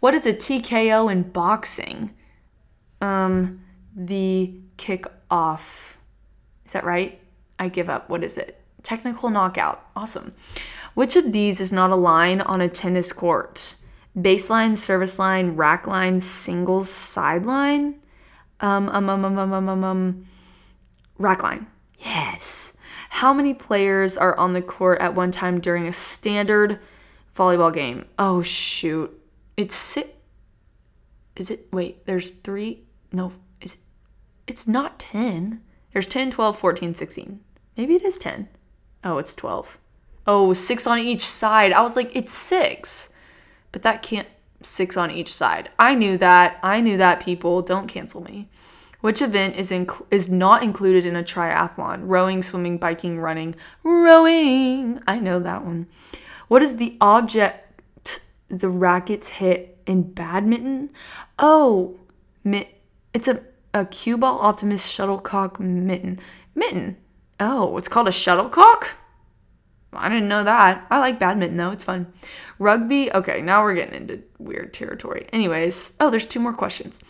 What 0.00 0.14
is 0.14 0.26
a 0.26 0.34
TKO 0.34 1.10
in 1.10 1.22
boxing? 1.22 2.14
Um, 3.00 3.64
the 3.96 4.52
kick 4.76 5.06
off. 5.30 5.96
Is 6.66 6.72
that 6.72 6.84
right? 6.84 7.18
I 7.58 7.68
give 7.68 7.88
up. 7.88 8.10
What 8.10 8.22
is 8.22 8.36
it? 8.36 8.60
Technical 8.82 9.30
knockout. 9.30 9.82
Awesome. 9.96 10.34
Which 10.94 11.16
of 11.16 11.32
these 11.32 11.60
is 11.60 11.72
not 11.72 11.90
a 11.90 11.96
line 11.96 12.40
on 12.40 12.60
a 12.60 12.68
tennis 12.68 13.12
court? 13.12 13.76
Baseline, 14.16 14.76
service 14.76 15.18
line, 15.18 15.56
rack 15.56 15.86
line, 15.86 16.20
singles, 16.20 16.88
sideline? 16.90 18.00
Um, 18.60 18.88
um, 18.88 19.08
um, 19.08 19.24
um, 19.24 19.38
um, 19.38 19.52
um, 19.52 19.68
um, 19.68 19.84
um, 19.84 20.26
rack 21.18 21.42
line. 21.42 21.66
Yes. 22.00 22.76
How 23.10 23.32
many 23.32 23.54
players 23.54 24.16
are 24.16 24.36
on 24.36 24.52
the 24.52 24.62
court 24.62 25.00
at 25.00 25.14
one 25.14 25.30
time 25.30 25.60
during 25.60 25.86
a 25.86 25.92
standard 25.92 26.80
volleyball 27.36 27.72
game? 27.72 28.06
Oh, 28.18 28.42
shoot. 28.42 29.14
It's 29.56 29.74
six. 29.74 30.08
Is 31.36 31.50
it? 31.50 31.68
Wait, 31.72 32.04
there's 32.06 32.32
three. 32.32 32.82
No, 33.12 33.32
is 33.60 33.74
it? 33.74 33.80
It's 34.46 34.66
not 34.66 34.98
10. 34.98 35.62
There's 35.92 36.06
10, 36.06 36.32
12, 36.32 36.58
14, 36.58 36.94
16. 36.94 37.40
Maybe 37.76 37.94
it 37.94 38.02
is 38.02 38.18
10. 38.18 38.48
Oh, 39.04 39.18
it's 39.18 39.34
12. 39.34 39.78
Oh, 40.30 40.52
six 40.52 40.86
on 40.86 40.98
each 40.98 41.26
side. 41.26 41.72
I 41.72 41.80
was 41.80 41.96
like, 41.96 42.14
it's 42.14 42.34
six. 42.34 43.08
But 43.72 43.80
that 43.82 44.02
can't 44.02 44.28
six 44.62 44.94
on 44.94 45.10
each 45.10 45.32
side. 45.32 45.70
I 45.78 45.94
knew 45.94 46.18
that. 46.18 46.58
I 46.62 46.82
knew 46.82 46.98
that 46.98 47.20
people 47.20 47.62
don't 47.62 47.88
cancel 47.88 48.22
me. 48.22 48.50
Which 49.00 49.22
event 49.22 49.56
is 49.56 49.70
inc- 49.70 50.04
is 50.10 50.28
not 50.28 50.62
included 50.62 51.06
in 51.06 51.16
a 51.16 51.22
triathlon? 51.22 52.02
Rowing, 52.02 52.42
swimming, 52.42 52.76
biking, 52.76 53.18
running. 53.18 53.54
Rowing. 53.82 55.00
I 55.06 55.18
know 55.18 55.40
that 55.40 55.64
one. 55.64 55.86
What 56.48 56.62
is 56.62 56.76
the 56.76 56.98
object 57.00 58.20
the 58.48 58.68
rackets 58.68 59.28
hit 59.28 59.78
in 59.86 60.02
badminton? 60.02 60.90
Oh, 61.38 62.00
mi- 62.44 62.74
it's 63.14 63.28
a 63.28 63.44
a 63.72 63.86
cue 63.86 64.18
ball 64.18 64.40
optimist 64.40 64.90
shuttlecock 64.92 65.58
mitten. 65.58 66.20
Mitten. 66.54 66.98
Oh, 67.40 67.78
it's 67.78 67.88
called 67.88 68.08
a 68.08 68.12
shuttlecock? 68.12 68.96
I 69.98 70.08
didn't 70.08 70.28
know 70.28 70.44
that. 70.44 70.86
I 70.90 70.98
like 70.98 71.18
badminton 71.18 71.56
though, 71.56 71.70
it's 71.70 71.84
fun. 71.84 72.12
Rugby, 72.58 73.12
okay, 73.12 73.40
now 73.40 73.62
we're 73.62 73.74
getting 73.74 73.94
into 73.94 74.22
weird 74.38 74.72
territory. 74.72 75.26
Anyways, 75.32 75.96
oh, 76.00 76.10
there's 76.10 76.26
two 76.26 76.40
more 76.40 76.54
questions. 76.54 77.02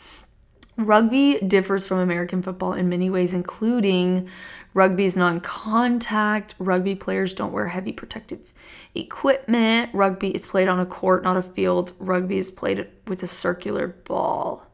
Rugby 0.77 1.39
differs 1.41 1.85
from 1.85 1.99
American 1.99 2.41
football 2.41 2.73
in 2.73 2.89
many 2.89 3.11
ways, 3.11 3.35
including 3.35 4.29
rugby 4.75 5.07
is 5.07 5.17
non 5.17 5.41
contact, 5.41 6.55
rugby 6.61 6.95
players 6.95 7.35
don't 7.35 7.53
wear 7.53 7.67
heavy 7.67 7.91
protective 7.91 8.55
equipment, 8.95 9.91
rugby 9.93 10.29
is 10.31 10.47
played 10.47 10.69
on 10.69 10.79
a 10.79 10.87
court, 10.87 11.25
not 11.25 11.37
a 11.37 11.43
field, 11.43 11.93
rugby 11.99 12.39
is 12.39 12.53
played 12.53 12.87
with 13.09 13.25
a 13.25 13.27
circular 13.27 13.89
ball. 13.89 14.69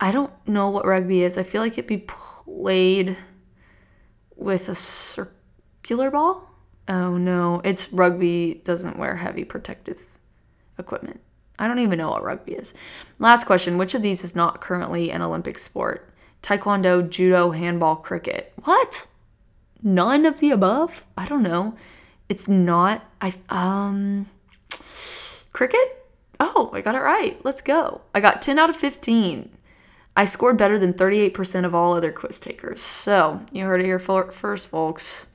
I 0.00 0.10
don't 0.10 0.32
know 0.48 0.70
what 0.70 0.86
rugby 0.86 1.22
is. 1.22 1.36
I 1.36 1.42
feel 1.42 1.60
like 1.60 1.72
it'd 1.72 1.86
be 1.86 2.04
played 2.06 3.16
with 4.36 4.68
a 4.68 4.74
circular 4.74 6.10
ball. 6.10 6.47
Oh 6.88 7.18
no, 7.18 7.60
it's 7.64 7.92
rugby 7.92 8.62
doesn't 8.64 8.98
wear 8.98 9.16
heavy 9.16 9.44
protective 9.44 10.00
equipment. 10.78 11.20
I 11.58 11.66
don't 11.66 11.80
even 11.80 11.98
know 11.98 12.10
what 12.10 12.24
rugby 12.24 12.52
is. 12.52 12.72
Last 13.18 13.44
question 13.44 13.78
Which 13.78 13.94
of 13.94 14.02
these 14.02 14.24
is 14.24 14.34
not 14.34 14.60
currently 14.60 15.10
an 15.10 15.22
Olympic 15.22 15.58
sport? 15.58 16.08
Taekwondo, 16.42 17.08
judo, 17.08 17.50
handball, 17.50 17.96
cricket. 17.96 18.52
What? 18.64 19.08
None 19.82 20.24
of 20.24 20.38
the 20.38 20.50
above? 20.50 21.04
I 21.16 21.26
don't 21.26 21.42
know. 21.42 21.74
It's 22.28 22.48
not. 22.48 23.04
I, 23.20 23.34
um, 23.48 24.26
cricket? 25.52 26.06
Oh, 26.40 26.70
I 26.72 26.80
got 26.80 26.94
it 26.94 27.00
right. 27.00 27.44
Let's 27.44 27.60
go. 27.60 28.02
I 28.14 28.20
got 28.20 28.42
10 28.42 28.58
out 28.58 28.70
of 28.70 28.76
15. 28.76 29.50
I 30.16 30.24
scored 30.24 30.56
better 30.56 30.78
than 30.78 30.94
38% 30.94 31.64
of 31.64 31.74
all 31.74 31.92
other 31.92 32.12
quiz 32.12 32.38
takers. 32.38 32.80
So, 32.80 33.42
you 33.52 33.64
heard 33.64 33.80
it 33.80 33.86
here 33.86 33.98
first, 33.98 34.68
folks. 34.68 35.28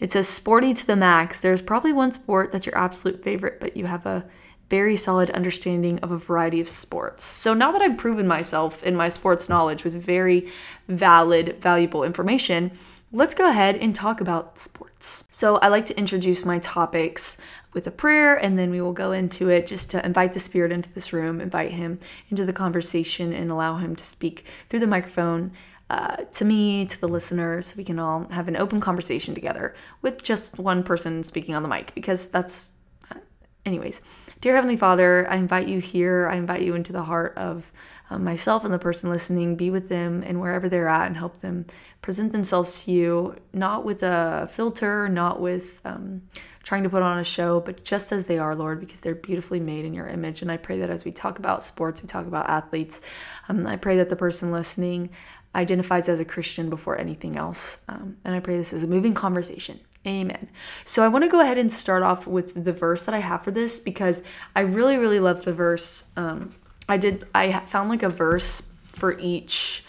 It 0.00 0.10
says 0.10 0.26
sporty 0.26 0.74
to 0.74 0.86
the 0.86 0.96
max. 0.96 1.40
There's 1.40 1.62
probably 1.62 1.92
one 1.92 2.10
sport 2.10 2.50
that's 2.50 2.66
your 2.66 2.76
absolute 2.76 3.22
favorite, 3.22 3.60
but 3.60 3.76
you 3.76 3.86
have 3.86 4.06
a 4.06 4.26
very 4.70 4.96
solid 4.96 5.30
understanding 5.30 5.98
of 5.98 6.12
a 6.12 6.16
variety 6.16 6.60
of 6.60 6.68
sports. 6.68 7.24
So 7.24 7.52
now 7.52 7.72
that 7.72 7.82
I've 7.82 7.98
proven 7.98 8.26
myself 8.26 8.82
in 8.84 8.94
my 8.94 9.08
sports 9.08 9.48
knowledge 9.48 9.84
with 9.84 9.94
very 9.94 10.48
valid, 10.88 11.60
valuable 11.60 12.04
information, 12.04 12.70
let's 13.12 13.34
go 13.34 13.50
ahead 13.50 13.76
and 13.76 13.94
talk 13.94 14.20
about 14.20 14.58
sports. 14.58 15.26
So 15.32 15.56
I 15.56 15.68
like 15.68 15.86
to 15.86 15.98
introduce 15.98 16.44
my 16.44 16.60
topics 16.60 17.36
with 17.72 17.86
a 17.88 17.90
prayer 17.90 18.36
and 18.36 18.56
then 18.56 18.70
we 18.70 18.80
will 18.80 18.92
go 18.92 19.10
into 19.10 19.48
it 19.48 19.66
just 19.66 19.90
to 19.90 20.06
invite 20.06 20.34
the 20.34 20.40
spirit 20.40 20.70
into 20.70 20.92
this 20.92 21.12
room, 21.12 21.40
invite 21.40 21.72
him 21.72 21.98
into 22.30 22.44
the 22.44 22.52
conversation 22.52 23.32
and 23.32 23.50
allow 23.50 23.76
him 23.78 23.96
to 23.96 24.04
speak 24.04 24.46
through 24.68 24.80
the 24.80 24.86
microphone 24.86 25.50
uh, 25.90 26.16
to 26.16 26.44
me, 26.44 26.86
to 26.86 27.00
the 27.00 27.08
listener, 27.08 27.60
so 27.62 27.74
we 27.76 27.82
can 27.82 27.98
all 27.98 28.28
have 28.28 28.46
an 28.46 28.56
open 28.56 28.80
conversation 28.80 29.34
together 29.34 29.74
with 30.02 30.22
just 30.22 30.58
one 30.58 30.84
person 30.84 31.22
speaking 31.24 31.54
on 31.56 31.64
the 31.64 31.68
mic 31.68 31.92
because 31.96 32.28
that's, 32.30 32.78
uh, 33.10 33.18
anyways. 33.66 34.00
Dear 34.40 34.54
Heavenly 34.54 34.78
Father, 34.78 35.26
I 35.30 35.36
invite 35.36 35.68
you 35.68 35.80
here. 35.80 36.26
I 36.26 36.36
invite 36.36 36.62
you 36.62 36.74
into 36.74 36.94
the 36.94 37.02
heart 37.02 37.36
of 37.36 37.70
um, 38.08 38.24
myself 38.24 38.64
and 38.64 38.72
the 38.72 38.78
person 38.78 39.10
listening. 39.10 39.54
Be 39.54 39.68
with 39.68 39.90
them 39.90 40.24
and 40.26 40.40
wherever 40.40 40.66
they're 40.66 40.88
at 40.88 41.08
and 41.08 41.16
help 41.18 41.42
them 41.42 41.66
present 42.00 42.32
themselves 42.32 42.84
to 42.84 42.90
you, 42.90 43.36
not 43.52 43.84
with 43.84 44.02
a 44.02 44.48
filter, 44.50 45.10
not 45.10 45.42
with 45.42 45.82
um, 45.84 46.22
trying 46.62 46.84
to 46.84 46.88
put 46.88 47.02
on 47.02 47.18
a 47.18 47.24
show, 47.24 47.60
but 47.60 47.84
just 47.84 48.12
as 48.12 48.28
they 48.28 48.38
are, 48.38 48.54
Lord, 48.54 48.80
because 48.80 49.00
they're 49.00 49.14
beautifully 49.14 49.60
made 49.60 49.84
in 49.84 49.92
your 49.92 50.06
image. 50.06 50.40
And 50.40 50.50
I 50.50 50.56
pray 50.56 50.78
that 50.78 50.88
as 50.88 51.04
we 51.04 51.12
talk 51.12 51.38
about 51.38 51.62
sports, 51.62 52.00
we 52.00 52.08
talk 52.08 52.26
about 52.26 52.48
athletes, 52.48 53.02
um, 53.50 53.66
I 53.66 53.76
pray 53.76 53.98
that 53.98 54.08
the 54.08 54.16
person 54.16 54.52
listening 54.52 55.10
identifies 55.54 56.08
as 56.08 56.18
a 56.18 56.24
Christian 56.24 56.70
before 56.70 56.96
anything 56.96 57.36
else. 57.36 57.80
Um, 57.88 58.16
and 58.24 58.34
I 58.34 58.40
pray 58.40 58.56
this 58.56 58.72
is 58.72 58.84
a 58.84 58.88
moving 58.88 59.12
conversation. 59.12 59.80
Amen. 60.06 60.48
So 60.84 61.04
I 61.04 61.08
want 61.08 61.24
to 61.24 61.30
go 61.30 61.40
ahead 61.40 61.58
and 61.58 61.70
start 61.70 62.02
off 62.02 62.26
with 62.26 62.64
the 62.64 62.72
verse 62.72 63.02
that 63.02 63.14
I 63.14 63.18
have 63.18 63.44
for 63.44 63.50
this 63.50 63.80
because 63.80 64.22
I 64.56 64.60
really, 64.60 64.96
really 64.96 65.20
love 65.20 65.44
the 65.44 65.52
verse. 65.52 66.10
Um, 66.16 66.54
I 66.88 66.96
did, 66.96 67.26
I 67.34 67.60
found 67.66 67.90
like 67.90 68.02
a 68.02 68.08
verse 68.08 68.70
for 68.84 69.18
each 69.18 69.84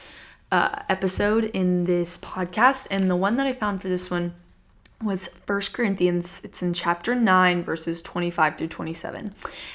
uh, 0.52 0.84
episode 0.90 1.46
in 1.46 1.86
this 1.86 2.18
podcast. 2.18 2.88
And 2.92 3.10
the 3.10 3.16
one 3.16 3.38
that 3.38 3.48
I 3.48 3.54
found 3.54 3.82
for 3.82 3.88
this 3.88 4.12
one 4.12 4.36
was 5.02 5.28
First 5.28 5.74
Corinthians. 5.74 6.44
It's 6.44 6.62
in 6.62 6.74
chapter 6.74 7.16
9, 7.16 7.64
verses 7.64 8.02
25 8.02 8.58
through 8.58 8.68
27. 8.68 9.34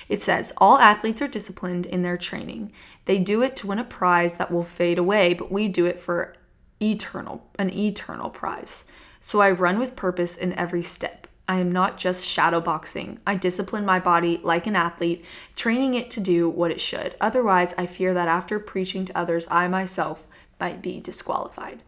It 0.09 0.23
says, 0.23 0.53
All 0.59 0.79
athletes 0.79 1.23
are 1.23 1.29
disciplined 1.29 1.87
in 1.87 2.03
their 2.03 2.17
training. 2.17 2.73
They 3.07 3.19
do 3.19 3.43
it 3.43 3.57
to 3.57 3.67
win 3.67 3.79
a 3.79 3.85
prize 3.85 4.37
that 4.37 4.51
will 4.51 4.63
fade 4.63 4.99
away, 4.99 5.35
but 5.35 5.51
we 5.51 5.69
do 5.69 5.87
it 5.87 5.99
for 5.99 6.37
eternal, 6.81 7.47
an 7.59 7.71
eternal 7.71 8.31
prize. 8.31 8.85
So 9.27 9.41
I 9.41 9.51
run 9.51 9.81
with 9.81 9.97
purpose 9.97 10.37
in 10.37 10.53
every 10.53 10.85
step. 10.85 11.27
I 11.49 11.57
am 11.57 11.73
not 11.73 11.99
just 11.99 12.25
shadow 12.25 12.61
boxing. 12.61 13.19
I 13.27 13.35
discipline 13.35 13.85
my 13.85 13.99
body 13.99 14.39
like 14.41 14.69
an 14.69 14.77
athlete, 14.77 15.25
training 15.57 15.95
it 15.95 16.13
to 16.13 16.21
do 16.21 16.49
what 16.49 16.71
it 16.71 16.81
should. 16.81 17.17
Otherwise, 17.21 17.75
I 17.77 17.87
fear 17.87 18.15
that 18.15 18.29
after 18.29 18.61
preaching 18.61 19.05
to 19.05 19.19
others, 19.19 19.49
I 19.51 19.67
myself 19.67 20.29
might 20.61 20.81
be 20.81 21.01
disqualified. 21.01 21.83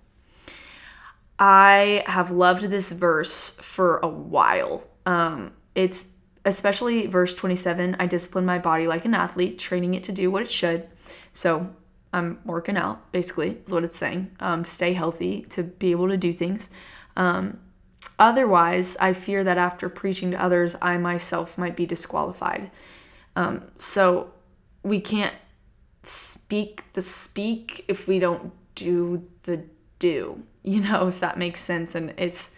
I 1.38 2.02
have 2.06 2.32
loved 2.32 2.64
this 2.64 2.90
verse 2.90 3.50
for 3.50 4.00
a 4.02 4.08
while. 4.08 4.82
Um, 5.06 5.52
it's 5.76 6.14
especially 6.44 7.06
verse 7.06 7.36
27 7.36 7.98
I 8.00 8.08
discipline 8.08 8.46
my 8.46 8.58
body 8.58 8.88
like 8.88 9.04
an 9.04 9.14
athlete, 9.14 9.60
training 9.60 9.94
it 9.94 10.02
to 10.02 10.12
do 10.12 10.28
what 10.28 10.42
it 10.42 10.50
should. 10.50 10.88
So 11.32 11.72
I'm 12.12 12.40
working 12.44 12.76
out, 12.76 13.12
basically, 13.12 13.58
is 13.62 13.70
what 13.70 13.84
it's 13.84 13.96
saying, 13.96 14.32
um, 14.40 14.64
stay 14.64 14.92
healthy, 14.92 15.42
to 15.50 15.62
be 15.62 15.92
able 15.92 16.08
to 16.08 16.16
do 16.16 16.32
things. 16.32 16.70
Um, 17.18 17.58
otherwise, 18.18 18.96
I 18.98 19.12
fear 19.12 19.44
that 19.44 19.58
after 19.58 19.90
preaching 19.90 20.30
to 20.30 20.42
others, 20.42 20.76
I 20.80 20.96
myself 20.96 21.58
might 21.58 21.76
be 21.76 21.84
disqualified. 21.84 22.70
Um, 23.36 23.70
so 23.76 24.32
we 24.82 25.00
can't 25.00 25.34
speak 26.04 26.84
the 26.94 27.02
speak 27.02 27.84
if 27.88 28.08
we 28.08 28.18
don't 28.18 28.52
do 28.74 29.28
the 29.42 29.64
do, 29.98 30.42
you 30.62 30.80
know, 30.80 31.08
if 31.08 31.20
that 31.20 31.36
makes 31.36 31.60
sense. 31.60 31.94
And 31.94 32.14
it's, 32.16 32.52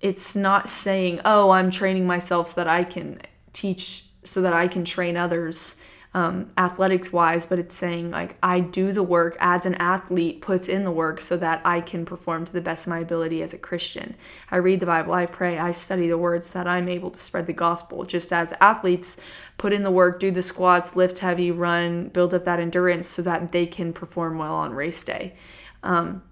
it's 0.00 0.34
not 0.34 0.68
saying, 0.68 1.20
oh, 1.24 1.50
I'm 1.50 1.70
training 1.70 2.06
myself 2.06 2.48
so 2.48 2.62
that 2.62 2.68
I 2.68 2.82
can 2.82 3.20
teach, 3.52 4.06
so 4.24 4.40
that 4.40 4.54
I 4.54 4.66
can 4.66 4.84
train 4.84 5.16
others 5.16 5.80
um, 6.14 6.50
athletics 6.58 7.10
wise, 7.10 7.46
but 7.46 7.58
it's 7.58 7.74
saying 7.74 8.10
like 8.10 8.36
I 8.42 8.60
do 8.60 8.92
the 8.92 9.02
work 9.02 9.36
as 9.40 9.64
an 9.64 9.74
athlete 9.76 10.42
puts 10.42 10.68
in 10.68 10.84
the 10.84 10.90
work 10.90 11.22
so 11.22 11.38
that 11.38 11.62
I 11.64 11.80
can 11.80 12.04
perform 12.04 12.44
to 12.44 12.52
the 12.52 12.60
best 12.60 12.86
of 12.86 12.90
my 12.90 12.98
ability 12.98 13.42
as 13.42 13.54
a 13.54 13.58
Christian. 13.58 14.14
I 14.50 14.56
read 14.56 14.80
the 14.80 14.86
Bible, 14.86 15.14
I 15.14 15.24
pray, 15.24 15.58
I 15.58 15.70
study 15.70 16.08
the 16.08 16.18
words 16.18 16.48
so 16.48 16.58
that 16.58 16.68
I'm 16.68 16.88
able 16.88 17.10
to 17.10 17.18
spread 17.18 17.46
the 17.46 17.54
gospel. 17.54 18.04
Just 18.04 18.30
as 18.30 18.52
athletes 18.60 19.16
put 19.56 19.72
in 19.72 19.84
the 19.84 19.90
work, 19.90 20.20
do 20.20 20.30
the 20.30 20.42
squats, 20.42 20.96
lift 20.96 21.20
heavy, 21.20 21.50
run, 21.50 22.08
build 22.08 22.34
up 22.34 22.44
that 22.44 22.60
endurance 22.60 23.08
so 23.08 23.22
that 23.22 23.52
they 23.52 23.64
can 23.64 23.94
perform 23.94 24.36
well 24.36 24.54
on 24.54 24.74
race 24.74 25.02
day. 25.02 25.34
Um, 25.82 26.22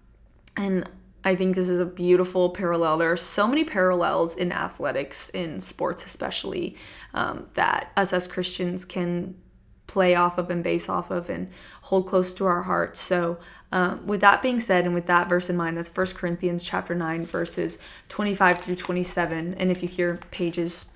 and 0.58 0.88
I 1.24 1.36
think 1.36 1.54
this 1.54 1.70
is 1.70 1.80
a 1.80 1.86
beautiful 1.86 2.50
parallel. 2.50 2.98
There 2.98 3.12
are 3.12 3.16
so 3.16 3.46
many 3.46 3.64
parallels 3.64 4.36
in 4.36 4.52
athletics, 4.52 5.30
in 5.30 5.60
sports 5.60 6.04
especially, 6.04 6.76
um, 7.14 7.48
that 7.54 7.92
us 7.96 8.12
as 8.12 8.26
Christians 8.26 8.84
can 8.84 9.36
play 9.90 10.14
off 10.14 10.38
of 10.38 10.50
and 10.50 10.62
base 10.62 10.88
off 10.88 11.10
of 11.10 11.28
and 11.28 11.50
hold 11.82 12.06
close 12.06 12.32
to 12.34 12.46
our 12.46 12.62
hearts. 12.62 13.00
So, 13.00 13.38
um, 13.72 14.06
with 14.06 14.20
that 14.20 14.40
being 14.40 14.60
said, 14.60 14.84
and 14.84 14.94
with 14.94 15.06
that 15.06 15.28
verse 15.28 15.50
in 15.50 15.56
mind, 15.56 15.76
that's 15.76 15.94
1 15.94 16.06
Corinthians 16.14 16.62
chapter 16.62 16.94
9, 16.94 17.26
verses 17.26 17.78
25 18.08 18.60
through 18.60 18.76
27. 18.76 19.54
And 19.54 19.70
if 19.70 19.82
you 19.82 19.88
hear 19.88 20.18
pages, 20.30 20.92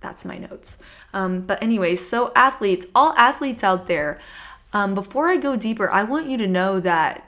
that's 0.00 0.24
my 0.24 0.38
notes. 0.38 0.82
Um, 1.14 1.42
but, 1.42 1.62
anyways, 1.62 2.06
so 2.06 2.32
athletes, 2.34 2.86
all 2.94 3.14
athletes 3.16 3.62
out 3.62 3.86
there, 3.86 4.18
um, 4.72 4.94
before 4.94 5.28
I 5.28 5.36
go 5.36 5.54
deeper, 5.54 5.90
I 5.90 6.02
want 6.02 6.26
you 6.26 6.36
to 6.38 6.46
know 6.46 6.80
that 6.80 7.24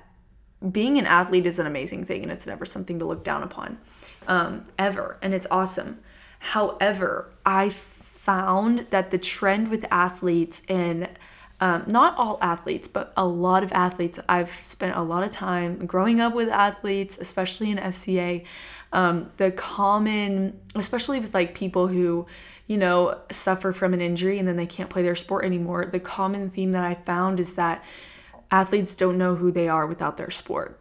being 0.72 0.98
an 0.98 1.06
athlete 1.06 1.46
is 1.46 1.58
an 1.58 1.66
amazing 1.66 2.04
thing 2.04 2.22
and 2.22 2.32
it's 2.32 2.46
never 2.46 2.64
something 2.64 2.98
to 2.98 3.04
look 3.04 3.22
down 3.22 3.42
upon 3.42 3.78
um, 4.26 4.64
ever. 4.78 5.18
And 5.22 5.34
it's 5.34 5.46
awesome. 5.50 6.00
However, 6.38 7.30
I 7.44 7.68
found 8.24 8.86
that 8.90 9.10
the 9.10 9.18
trend 9.18 9.68
with 9.68 9.84
athletes 9.90 10.62
and 10.66 11.10
um, 11.60 11.84
not 11.86 12.16
all 12.16 12.38
athletes, 12.40 12.88
but 12.88 13.12
a 13.18 13.26
lot 13.26 13.62
of 13.62 13.70
athletes. 13.72 14.18
I've 14.28 14.54
spent 14.64 14.96
a 14.96 15.02
lot 15.02 15.22
of 15.22 15.30
time 15.30 15.84
growing 15.84 16.20
up 16.20 16.34
with 16.34 16.48
athletes, 16.48 17.18
especially 17.20 17.70
in 17.70 17.76
FCA. 17.76 18.44
Um, 18.92 19.30
the 19.36 19.50
common, 19.50 20.58
especially 20.74 21.20
with 21.20 21.34
like 21.34 21.54
people 21.54 21.86
who, 21.86 22.26
you 22.66 22.78
know, 22.78 23.20
suffer 23.30 23.72
from 23.72 23.92
an 23.92 24.00
injury 24.00 24.38
and 24.38 24.48
then 24.48 24.56
they 24.56 24.66
can't 24.66 24.88
play 24.88 25.02
their 25.02 25.14
sport 25.14 25.44
anymore, 25.44 25.84
the 25.84 26.00
common 26.00 26.48
theme 26.48 26.72
that 26.72 26.84
I 26.84 26.94
found 26.94 27.38
is 27.38 27.56
that 27.56 27.84
athletes 28.50 28.96
don't 28.96 29.18
know 29.18 29.34
who 29.34 29.50
they 29.50 29.68
are 29.68 29.86
without 29.86 30.16
their 30.16 30.30
sport. 30.30 30.80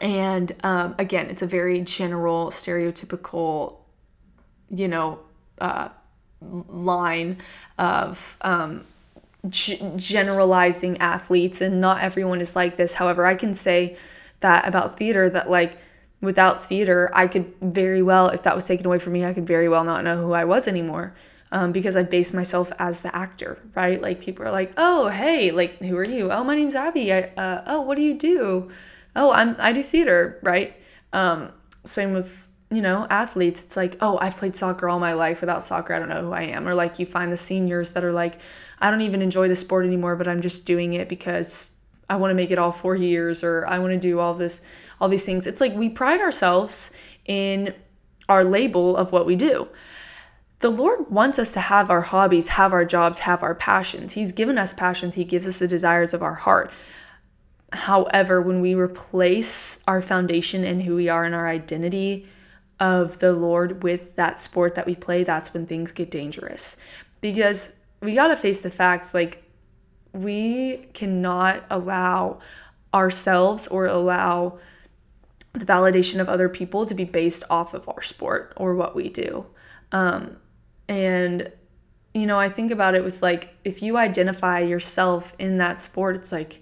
And 0.00 0.54
um, 0.62 0.94
again, 0.98 1.30
it's 1.30 1.42
a 1.42 1.46
very 1.46 1.80
general, 1.80 2.50
stereotypical, 2.50 3.78
you 4.70 4.86
know, 4.88 5.18
uh, 5.60 5.88
line 6.40 7.38
of 7.78 8.36
um, 8.42 8.84
g- 9.48 9.80
generalizing 9.96 10.98
athletes, 10.98 11.60
and 11.60 11.80
not 11.80 12.02
everyone 12.02 12.40
is 12.40 12.56
like 12.56 12.76
this. 12.76 12.94
However, 12.94 13.26
I 13.26 13.34
can 13.34 13.54
say 13.54 13.96
that 14.40 14.66
about 14.66 14.98
theater 14.98 15.28
that, 15.30 15.50
like, 15.50 15.76
without 16.20 16.64
theater, 16.64 17.10
I 17.14 17.26
could 17.26 17.52
very 17.60 18.02
well, 18.02 18.28
if 18.28 18.42
that 18.44 18.54
was 18.54 18.66
taken 18.66 18.86
away 18.86 18.98
from 18.98 19.12
me, 19.12 19.24
I 19.24 19.32
could 19.32 19.46
very 19.46 19.68
well 19.68 19.84
not 19.84 20.04
know 20.04 20.16
who 20.18 20.32
I 20.32 20.44
was 20.44 20.66
anymore. 20.68 21.14
Um, 21.52 21.70
because 21.70 21.94
I 21.94 22.02
base 22.02 22.32
myself 22.32 22.72
as 22.80 23.02
the 23.02 23.14
actor, 23.14 23.58
right? 23.76 24.02
Like 24.02 24.20
people 24.20 24.44
are 24.44 24.50
like, 24.50 24.72
"Oh, 24.76 25.06
hey, 25.08 25.52
like 25.52 25.78
who 25.78 25.96
are 25.96 26.04
you? 26.04 26.32
Oh, 26.32 26.42
my 26.42 26.56
name's 26.56 26.74
Abby. 26.74 27.12
I, 27.12 27.30
uh, 27.36 27.62
oh, 27.68 27.80
what 27.82 27.96
do 27.96 28.02
you 28.02 28.14
do? 28.14 28.70
Oh, 29.14 29.30
I'm 29.30 29.54
I 29.60 29.72
do 29.72 29.80
theater, 29.82 30.40
right? 30.42 30.74
Um, 31.12 31.52
same 31.84 32.12
with 32.12 32.48
you 32.74 32.82
know, 32.82 33.06
athletes, 33.10 33.62
it's 33.62 33.76
like, 33.76 33.96
oh, 34.00 34.18
I've 34.20 34.36
played 34.36 34.56
soccer 34.56 34.88
all 34.88 34.98
my 34.98 35.12
life. 35.12 35.40
Without 35.40 35.62
soccer, 35.62 35.94
I 35.94 35.98
don't 35.98 36.08
know 36.08 36.22
who 36.22 36.32
I 36.32 36.42
am. 36.42 36.68
Or 36.68 36.74
like 36.74 36.98
you 36.98 37.06
find 37.06 37.32
the 37.32 37.36
seniors 37.36 37.92
that 37.92 38.04
are 38.04 38.12
like, 38.12 38.38
I 38.80 38.90
don't 38.90 39.02
even 39.02 39.22
enjoy 39.22 39.48
the 39.48 39.56
sport 39.56 39.86
anymore, 39.86 40.16
but 40.16 40.28
I'm 40.28 40.40
just 40.40 40.66
doing 40.66 40.92
it 40.94 41.08
because 41.08 41.76
I 42.08 42.16
want 42.16 42.30
to 42.30 42.34
make 42.34 42.50
it 42.50 42.58
all 42.58 42.72
four 42.72 42.96
years 42.96 43.42
or 43.42 43.66
I 43.66 43.78
want 43.78 43.92
to 43.92 43.98
do 43.98 44.18
all 44.18 44.34
this, 44.34 44.60
all 45.00 45.08
these 45.08 45.24
things. 45.24 45.46
It's 45.46 45.60
like 45.60 45.74
we 45.74 45.88
pride 45.88 46.20
ourselves 46.20 46.96
in 47.24 47.74
our 48.28 48.44
label 48.44 48.96
of 48.96 49.12
what 49.12 49.26
we 49.26 49.36
do. 49.36 49.68
The 50.60 50.70
Lord 50.70 51.10
wants 51.10 51.38
us 51.38 51.52
to 51.52 51.60
have 51.60 51.90
our 51.90 52.00
hobbies, 52.00 52.48
have 52.48 52.72
our 52.72 52.84
jobs, 52.84 53.18
have 53.20 53.42
our 53.42 53.54
passions. 53.54 54.14
He's 54.14 54.32
given 54.32 54.56
us 54.56 54.72
passions, 54.72 55.14
He 55.14 55.24
gives 55.24 55.46
us 55.46 55.58
the 55.58 55.68
desires 55.68 56.14
of 56.14 56.22
our 56.22 56.34
heart. 56.34 56.70
However, 57.72 58.40
when 58.40 58.60
we 58.60 58.74
replace 58.74 59.82
our 59.86 60.00
foundation 60.00 60.64
and 60.64 60.82
who 60.82 60.94
we 60.94 61.08
are 61.08 61.24
and 61.24 61.34
our 61.34 61.48
identity 61.48 62.26
of 62.80 63.18
the 63.18 63.32
Lord 63.32 63.82
with 63.82 64.16
that 64.16 64.40
sport 64.40 64.74
that 64.74 64.86
we 64.86 64.94
play, 64.94 65.24
that's 65.24 65.54
when 65.54 65.66
things 65.66 65.92
get 65.92 66.10
dangerous. 66.10 66.76
Because 67.20 67.78
we 68.00 68.14
got 68.14 68.28
to 68.28 68.36
face 68.36 68.60
the 68.60 68.70
facts 68.70 69.14
like, 69.14 69.42
we 70.12 70.78
cannot 70.92 71.64
allow 71.70 72.38
ourselves 72.92 73.66
or 73.66 73.86
allow 73.86 74.58
the 75.52 75.64
validation 75.64 76.20
of 76.20 76.28
other 76.28 76.48
people 76.48 76.86
to 76.86 76.94
be 76.94 77.04
based 77.04 77.44
off 77.50 77.74
of 77.74 77.88
our 77.88 78.02
sport 78.02 78.52
or 78.56 78.74
what 78.74 78.94
we 78.94 79.08
do. 79.08 79.46
Um, 79.92 80.36
and, 80.88 81.50
you 82.12 82.26
know, 82.26 82.38
I 82.38 82.48
think 82.48 82.70
about 82.70 82.94
it 82.94 83.02
with 83.02 83.22
like, 83.22 83.54
if 83.64 83.82
you 83.82 83.96
identify 83.96 84.60
yourself 84.60 85.34
in 85.38 85.58
that 85.58 85.80
sport, 85.80 86.16
it's 86.16 86.32
like, 86.32 86.60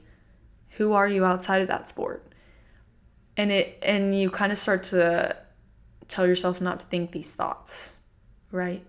who 0.70 0.92
are 0.92 1.09
you 1.09 1.25
outside 1.25 1.61
of 1.62 1.68
that 1.68 1.88
sport? 1.88 2.33
And 3.37 3.51
it, 3.51 3.79
and 3.83 4.18
you 4.18 4.31
kind 4.31 4.53
of 4.53 4.59
start 4.59 4.83
to 4.85 5.37
tell 6.12 6.27
yourself 6.27 6.61
not 6.61 6.81
to 6.81 6.87
think 6.87 7.11
these 7.12 7.35
thoughts, 7.35 8.01
right? 8.51 8.85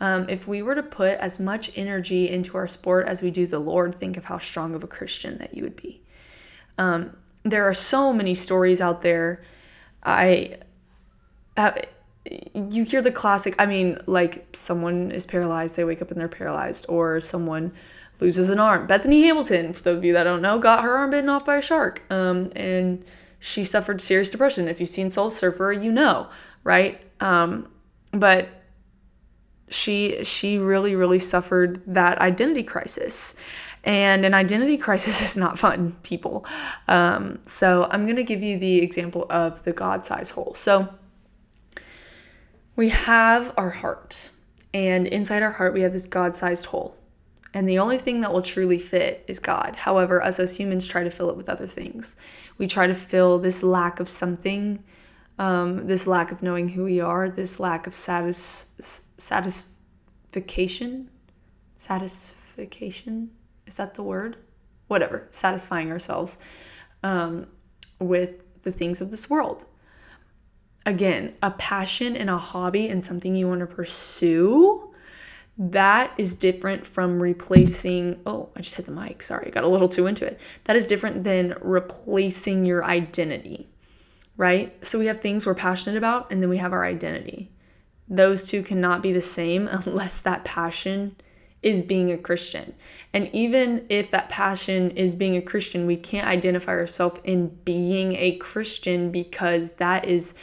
Um, 0.00 0.28
if 0.28 0.46
we 0.46 0.62
were 0.62 0.76
to 0.76 0.82
put 0.82 1.18
as 1.18 1.40
much 1.40 1.72
energy 1.76 2.28
into 2.28 2.56
our 2.56 2.68
sport 2.68 3.08
as 3.08 3.20
we 3.20 3.30
do 3.32 3.46
the 3.46 3.58
Lord, 3.58 3.96
think 3.96 4.16
of 4.16 4.24
how 4.24 4.38
strong 4.38 4.74
of 4.74 4.84
a 4.84 4.86
Christian 4.86 5.38
that 5.38 5.54
you 5.54 5.64
would 5.64 5.76
be. 5.76 6.00
Um, 6.78 7.16
there 7.42 7.64
are 7.64 7.74
so 7.74 8.12
many 8.12 8.34
stories 8.34 8.80
out 8.80 9.02
there. 9.02 9.42
I 10.04 10.58
have, 11.56 11.84
you 12.70 12.84
hear 12.84 13.02
the 13.02 13.10
classic, 13.10 13.56
I 13.58 13.66
mean, 13.66 13.98
like 14.06 14.46
someone 14.52 15.10
is 15.10 15.26
paralyzed, 15.26 15.74
they 15.74 15.84
wake 15.84 16.00
up 16.00 16.12
and 16.12 16.20
they're 16.20 16.28
paralyzed, 16.28 16.86
or 16.88 17.20
someone 17.20 17.72
loses 18.20 18.50
an 18.50 18.60
arm. 18.60 18.86
Bethany 18.86 19.22
Hamilton, 19.22 19.72
for 19.72 19.82
those 19.82 19.98
of 19.98 20.04
you 20.04 20.12
that 20.12 20.24
don't 20.24 20.42
know, 20.42 20.58
got 20.58 20.84
her 20.84 20.96
arm 20.96 21.10
bitten 21.10 21.28
off 21.28 21.44
by 21.44 21.56
a 21.56 21.62
shark. 21.62 22.02
Um, 22.10 22.52
and 22.54 23.04
she 23.40 23.64
suffered 23.64 24.00
serious 24.00 24.30
depression. 24.30 24.68
If 24.68 24.80
you've 24.80 24.88
seen 24.88 25.10
Soul 25.10 25.30
Surfer, 25.30 25.72
you 25.72 25.92
know 25.92 26.28
right? 26.68 27.00
Um, 27.20 27.72
but 28.12 28.48
she 29.70 30.22
she 30.24 30.58
really 30.58 30.94
really 30.94 31.18
suffered 31.18 31.82
that 31.86 32.18
identity 32.18 32.62
crisis. 32.62 33.36
And 33.84 34.24
an 34.24 34.34
identity 34.34 34.76
crisis 34.86 35.22
is 35.22 35.36
not 35.36 35.58
fun 35.58 35.96
people. 36.02 36.44
Um, 36.88 37.40
so 37.44 37.88
i'm 37.90 38.04
going 38.04 38.16
to 38.16 38.24
give 38.24 38.42
you 38.42 38.58
the 38.58 38.78
example 38.78 39.26
of 39.30 39.64
the 39.64 39.72
god 39.72 40.04
size 40.04 40.30
hole. 40.30 40.54
So 40.54 40.88
we 42.76 42.90
have 42.90 43.54
our 43.56 43.70
heart 43.70 44.30
and 44.74 45.06
inside 45.06 45.42
our 45.42 45.50
heart 45.50 45.72
we 45.74 45.80
have 45.80 45.92
this 45.92 46.06
god 46.06 46.36
sized 46.36 46.66
hole. 46.66 46.94
And 47.54 47.66
the 47.66 47.78
only 47.78 47.96
thing 47.96 48.20
that 48.20 48.30
will 48.32 48.42
truly 48.42 48.78
fit 48.78 49.24
is 49.26 49.38
god. 49.38 49.74
However 49.74 50.22
us 50.22 50.38
as 50.38 50.54
humans 50.54 50.86
try 50.86 51.02
to 51.02 51.10
fill 51.10 51.30
it 51.30 51.36
with 51.36 51.48
other 51.48 51.66
things 51.66 52.14
we 52.58 52.66
try 52.66 52.86
to 52.86 52.94
fill 52.94 53.38
this 53.38 53.62
lack 53.62 54.00
of 54.00 54.08
something 54.08 54.82
um, 55.38 55.86
this 55.86 56.06
lack 56.06 56.32
of 56.32 56.42
knowing 56.42 56.68
who 56.68 56.84
we 56.84 57.00
are, 57.00 57.28
this 57.30 57.58
lack 57.60 57.86
of 57.86 57.94
satis- 57.94 59.02
satisfaction, 59.16 61.10
satisfaction, 61.76 63.30
is 63.66 63.76
that 63.76 63.94
the 63.94 64.02
word? 64.02 64.36
Whatever, 64.88 65.28
satisfying 65.30 65.92
ourselves 65.92 66.38
um, 67.02 67.46
with 68.00 68.62
the 68.62 68.72
things 68.72 69.00
of 69.00 69.10
this 69.10 69.30
world. 69.30 69.64
Again, 70.86 71.36
a 71.42 71.50
passion 71.52 72.16
and 72.16 72.30
a 72.30 72.38
hobby 72.38 72.88
and 72.88 73.04
something 73.04 73.36
you 73.36 73.46
want 73.46 73.60
to 73.60 73.66
pursue 73.66 74.87
that 75.58 76.12
is 76.16 76.36
different 76.36 76.86
from 76.86 77.20
replacing 77.20 78.20
oh 78.26 78.48
i 78.56 78.60
just 78.60 78.76
hit 78.76 78.86
the 78.86 78.92
mic 78.92 79.22
sorry 79.22 79.48
i 79.48 79.50
got 79.50 79.64
a 79.64 79.68
little 79.68 79.88
too 79.88 80.06
into 80.06 80.24
it 80.24 80.40
that 80.64 80.76
is 80.76 80.86
different 80.86 81.24
than 81.24 81.54
replacing 81.60 82.64
your 82.64 82.84
identity 82.84 83.68
right? 84.38 84.72
So 84.86 84.98
we 84.98 85.06
have 85.06 85.20
things 85.20 85.44
we're 85.44 85.54
passionate 85.54 85.98
about, 85.98 86.32
and 86.32 86.40
then 86.40 86.48
we 86.48 86.56
have 86.56 86.72
our 86.72 86.84
identity. 86.84 87.50
Those 88.08 88.48
two 88.48 88.62
cannot 88.62 89.02
be 89.02 89.12
the 89.12 89.20
same 89.20 89.68
unless 89.70 90.22
that 90.22 90.46
passion 90.46 91.16
is 91.60 91.82
being 91.82 92.12
a 92.12 92.16
Christian. 92.16 92.72
And 93.12 93.28
even 93.34 93.84
if 93.88 94.12
that 94.12 94.28
passion 94.28 94.92
is 94.92 95.16
being 95.16 95.36
a 95.36 95.42
Christian, 95.42 95.86
we 95.86 95.96
can't 95.96 96.28
identify 96.28 96.72
ourselves 96.72 97.20
in 97.24 97.48
being 97.64 98.14
a 98.14 98.36
Christian 98.36 99.10
because 99.10 99.74
that 99.74 100.04
is 100.04 100.34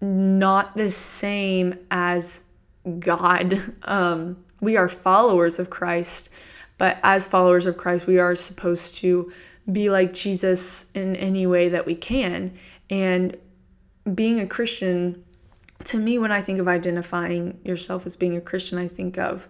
not 0.00 0.76
the 0.76 0.90
same 0.90 1.76
as 1.90 2.44
God. 2.98 3.60
Um, 3.84 4.44
we 4.60 4.76
are 4.76 4.88
followers 4.88 5.58
of 5.58 5.70
Christ, 5.70 6.30
but 6.78 6.98
as 7.02 7.26
followers 7.26 7.66
of 7.66 7.76
Christ, 7.76 8.06
we 8.06 8.20
are 8.20 8.36
supposed 8.36 8.96
to 8.98 9.32
be 9.70 9.90
like 9.90 10.14
Jesus 10.14 10.90
in 10.92 11.16
any 11.16 11.46
way 11.46 11.68
that 11.68 11.84
we 11.84 11.96
can. 11.96 12.52
And 12.88 13.36
being 14.14 14.38
a 14.38 14.46
Christian, 14.46 15.24
to 15.84 15.98
me, 15.98 16.18
when 16.18 16.32
I 16.32 16.42
think 16.42 16.60
of 16.60 16.68
identifying 16.68 17.60
yourself 17.64 18.06
as 18.06 18.16
being 18.16 18.36
a 18.36 18.40
Christian, 18.40 18.78
I 18.78 18.88
think 18.88 19.18
of, 19.18 19.48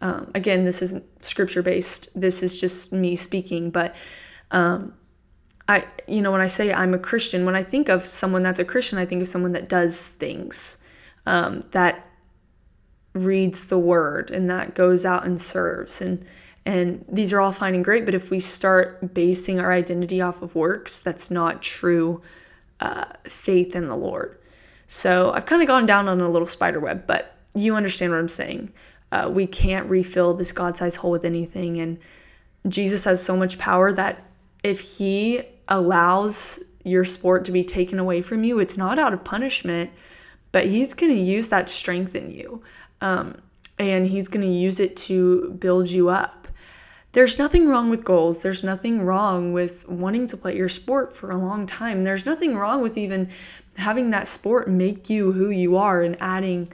um, 0.00 0.30
again, 0.34 0.64
this 0.64 0.82
isn't 0.82 1.04
scripture 1.24 1.62
based, 1.62 2.08
this 2.18 2.42
is 2.42 2.58
just 2.58 2.92
me 2.92 3.16
speaking, 3.16 3.70
but 3.70 3.94
um, 4.50 4.94
I, 5.68 5.86
you 6.06 6.20
know, 6.20 6.32
when 6.32 6.40
I 6.40 6.46
say 6.46 6.72
I'm 6.72 6.94
a 6.94 6.98
Christian, 6.98 7.44
when 7.44 7.56
I 7.56 7.62
think 7.62 7.88
of 7.88 8.06
someone 8.06 8.42
that's 8.42 8.60
a 8.60 8.64
Christian, 8.64 8.98
I 8.98 9.06
think 9.06 9.22
of 9.22 9.28
someone 9.28 9.52
that 9.52 9.68
does 9.68 10.10
things, 10.10 10.78
um, 11.26 11.64
that 11.70 12.06
reads 13.14 13.66
the 13.66 13.78
word 13.78 14.30
and 14.30 14.50
that 14.50 14.74
goes 14.74 15.04
out 15.04 15.24
and 15.24 15.40
serves 15.40 16.00
and 16.02 16.24
and 16.66 17.04
these 17.08 17.32
are 17.32 17.40
all 17.40 17.52
fine 17.52 17.74
and 17.74 17.84
great 17.84 18.04
but 18.04 18.14
if 18.14 18.30
we 18.30 18.40
start 18.40 19.14
basing 19.14 19.60
our 19.60 19.72
identity 19.72 20.20
off 20.20 20.42
of 20.42 20.54
works 20.54 21.00
that's 21.00 21.30
not 21.30 21.62
true 21.62 22.20
uh, 22.80 23.06
faith 23.24 23.74
in 23.74 23.88
the 23.88 23.96
Lord. 23.96 24.38
So 24.88 25.30
I've 25.32 25.46
kind 25.46 25.62
of 25.62 25.68
gone 25.68 25.86
down 25.86 26.08
on 26.08 26.20
a 26.20 26.28
little 26.28 26.46
spider 26.46 26.80
web, 26.80 27.06
but 27.06 27.34
you 27.54 27.74
understand 27.76 28.12
what 28.12 28.18
I'm 28.18 28.28
saying. 28.28 28.72
uh, 29.14 29.30
we 29.30 29.46
can't 29.46 29.88
refill 29.88 30.34
this 30.34 30.50
God 30.50 30.76
sized 30.76 30.96
hole 30.96 31.12
with 31.12 31.24
anything. 31.24 31.78
And 31.80 31.98
Jesus 32.66 33.04
has 33.04 33.22
so 33.22 33.36
much 33.36 33.58
power 33.58 33.92
that 33.92 34.24
if 34.64 34.80
he 34.80 35.42
allows 35.68 36.58
your 36.84 37.04
sport 37.04 37.44
to 37.44 37.52
be 37.52 37.62
taken 37.62 38.00
away 38.00 38.22
from 38.22 38.42
you, 38.42 38.58
it's 38.58 38.76
not 38.76 38.98
out 38.98 39.12
of 39.14 39.22
punishment, 39.22 39.90
but 40.50 40.66
he's 40.66 40.94
going 40.94 41.12
to 41.12 41.18
use 41.18 41.48
that 41.48 41.68
to 41.68 41.72
strengthen 41.72 42.32
you. 42.32 42.62
Um, 43.04 43.36
and 43.78 44.06
he's 44.06 44.28
going 44.28 44.46
to 44.46 44.52
use 44.52 44.80
it 44.80 44.96
to 44.96 45.50
build 45.50 45.90
you 45.90 46.08
up. 46.08 46.48
There's 47.12 47.38
nothing 47.38 47.68
wrong 47.68 47.90
with 47.90 48.02
goals. 48.02 48.40
There's 48.40 48.64
nothing 48.64 49.02
wrong 49.02 49.52
with 49.52 49.86
wanting 49.86 50.26
to 50.28 50.38
play 50.38 50.56
your 50.56 50.70
sport 50.70 51.14
for 51.14 51.30
a 51.30 51.36
long 51.36 51.66
time. 51.66 52.02
There's 52.02 52.24
nothing 52.24 52.56
wrong 52.56 52.80
with 52.80 52.96
even 52.96 53.28
having 53.76 54.08
that 54.10 54.26
sport 54.26 54.68
make 54.68 55.10
you 55.10 55.32
who 55.32 55.50
you 55.50 55.76
are 55.76 56.00
and 56.02 56.16
adding 56.18 56.72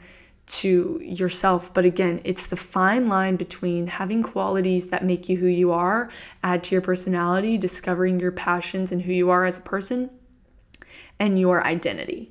to 0.61 1.01
yourself. 1.03 1.75
But 1.75 1.85
again, 1.85 2.21
it's 2.23 2.47
the 2.47 2.57
fine 2.57 3.09
line 3.09 3.35
between 3.35 3.89
having 3.89 4.23
qualities 4.23 4.91
that 4.91 5.05
make 5.05 5.29
you 5.29 5.37
who 5.37 5.47
you 5.47 5.73
are, 5.73 6.11
add 6.45 6.63
to 6.65 6.77
your 6.77 6.83
personality, 6.83 7.59
discovering 7.59 8.21
your 8.21 8.33
passions 8.33 8.93
and 8.93 9.03
who 9.03 9.13
you 9.13 9.31
are 9.31 9.45
as 9.45 9.59
a 9.59 9.63
person, 9.63 10.11
and 11.19 11.41
your 11.41 11.67
identity. 11.67 12.31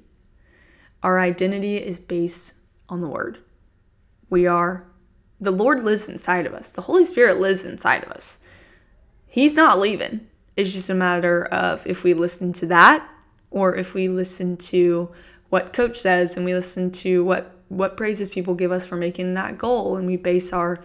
Our 1.04 1.20
identity 1.20 1.76
is 1.76 2.00
based 2.00 2.54
on 2.88 3.02
the 3.02 3.10
word. 3.10 3.40
We 4.30 4.46
are 4.48 4.86
the 5.40 5.52
Lord 5.52 5.84
lives 5.84 6.10
inside 6.10 6.46
of 6.46 6.54
us. 6.54 6.72
The 6.72 6.82
Holy 6.82 7.06
Spirit 7.06 7.40
lives 7.40 7.64
inside 7.64 8.04
of 8.04 8.12
us. 8.12 8.40
He's 9.28 9.56
not 9.56 9.80
leaving. 9.80 10.28
It's 10.58 10.74
just 10.74 10.90
a 10.90 10.94
matter 10.94 11.46
of 11.46 11.86
if 11.88 12.04
we 12.04 12.14
listen 12.14 12.52
to 12.54 12.66
that 12.68 13.08
or 13.52 13.76
if 13.76 13.94
we 13.94 14.10
listen 14.10 14.58
to 14.58 15.10
what 15.50 15.74
coach 15.74 15.98
says 15.98 16.36
and 16.36 16.46
we 16.46 16.54
listen 16.54 16.92
to 16.92 17.24
what 17.24 17.56
what 17.70 17.96
praises 17.96 18.32
people 18.32 18.56
give 18.56 18.72
us 18.72 18.86
for 18.86 18.96
making 18.96 19.36
that 19.36 19.58
goal 19.58 19.96
and 19.96 20.08
we 20.08 20.18
base 20.18 20.52
our 20.52 20.80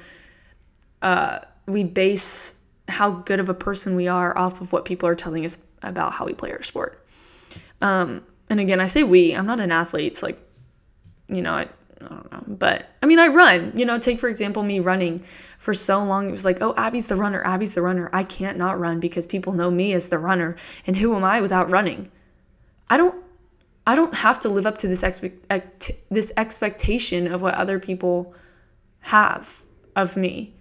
uh, 1.03 1.41
we 1.67 1.83
base 1.83 2.61
how 2.89 3.11
good 3.11 3.41
of 3.41 3.49
a 3.49 3.55
person 3.55 3.97
we 3.97 4.07
are 4.07 4.37
off 4.37 4.61
of 4.61 4.73
what 4.73 4.85
people 4.85 5.09
are 5.09 5.15
telling 5.15 5.45
us 5.45 5.59
about 5.83 6.13
how 6.13 6.27
we 6.27 6.35
play 6.35 6.53
our 6.53 6.63
sport. 6.63 7.05
Um, 7.81 8.25
and 8.51 8.61
again, 8.61 8.81
I 8.81 8.87
say 8.87 9.03
we. 9.03 9.35
I'm 9.35 9.47
not 9.47 9.61
an 9.61 9.73
athlete. 9.73 10.07
It's 10.07 10.23
like, 10.23 10.41
you 11.29 11.43
know, 11.43 11.67
I 12.05 12.09
don't 12.09 12.33
know. 12.33 12.43
But 12.47 12.89
I 13.03 13.07
mean, 13.07 13.19
I 13.19 13.29
run. 13.29 13.73
You 13.75 13.85
know, 13.85 13.99
take 13.99 14.19
for 14.19 14.29
example 14.29 14.63
me 14.63 14.81
running. 14.81 15.23
For 15.59 15.73
so 15.73 16.05
long, 16.05 16.29
it 16.29 16.33
was 16.33 16.45
like, 16.45 16.59
oh, 16.61 16.75
Abby's 16.77 17.07
the 17.07 17.17
runner. 17.17 17.43
Abby's 17.47 17.75
the 17.75 17.81
runner. 17.81 18.11
I 18.13 18.23
can't 18.23 18.59
not 18.59 18.79
run 18.79 19.01
because 19.01 19.27
people 19.27 19.55
know 19.55 19.71
me 19.71 19.95
as 19.95 20.11
the 20.11 20.19
runner. 20.19 20.57
And 20.87 20.97
who 20.97 21.15
am 21.17 21.25
I 21.25 21.41
without 21.41 21.71
running? 21.71 22.11
I 22.91 22.97
don't. 22.97 23.15
I 23.87 23.95
don't 23.95 24.15
have 24.15 24.41
to 24.41 24.49
live 24.49 24.67
up 24.67 24.79
to 24.79 24.89
this 24.89 25.03
expect 25.03 25.93
this 26.11 26.33
expectation 26.37 27.27
of 27.27 27.43
what 27.43 27.55
other 27.55 27.79
people 27.79 28.35
have 29.01 29.63
of 29.95 30.17
me. 30.17 30.55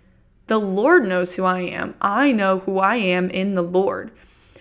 The 0.47 0.59
Lord 0.59 1.05
knows 1.05 1.35
who 1.35 1.45
I 1.45 1.61
am. 1.61 1.95
I 2.01 2.31
know 2.31 2.59
who 2.59 2.79
I 2.79 2.97
am 2.97 3.29
in 3.29 3.53
the 3.53 3.61
Lord. 3.61 4.11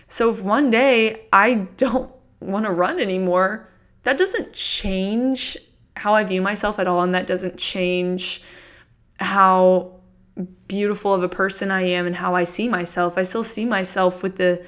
So 0.07 0.31
if 0.31 0.43
one 0.43 0.71
day 0.71 1.27
I 1.33 1.55
don't 1.77 2.13
want 2.41 2.67
to 2.67 2.73
run 2.73 3.01
anymore, 3.01 3.69
that 4.05 4.19
doesn't 4.19 4.53
change 4.53 5.57
how 6.03 6.15
I 6.15 6.25
view 6.25 6.43
myself 6.43 6.81
at 6.81 6.89
all, 6.89 7.03
and 7.03 7.15
that 7.15 7.29
doesn't 7.29 7.59
change 7.59 8.43
how 9.21 10.01
beautiful 10.67 11.15
of 11.15 11.23
a 11.23 11.29
person 11.29 11.71
I 11.71 11.83
am 11.83 12.07
and 12.09 12.17
how 12.17 12.35
I 12.35 12.43
see 12.43 12.69
myself. 12.69 13.17
I 13.17 13.23
still 13.23 13.45
see 13.45 13.65
myself 13.65 14.23
with 14.23 14.37
the 14.37 14.65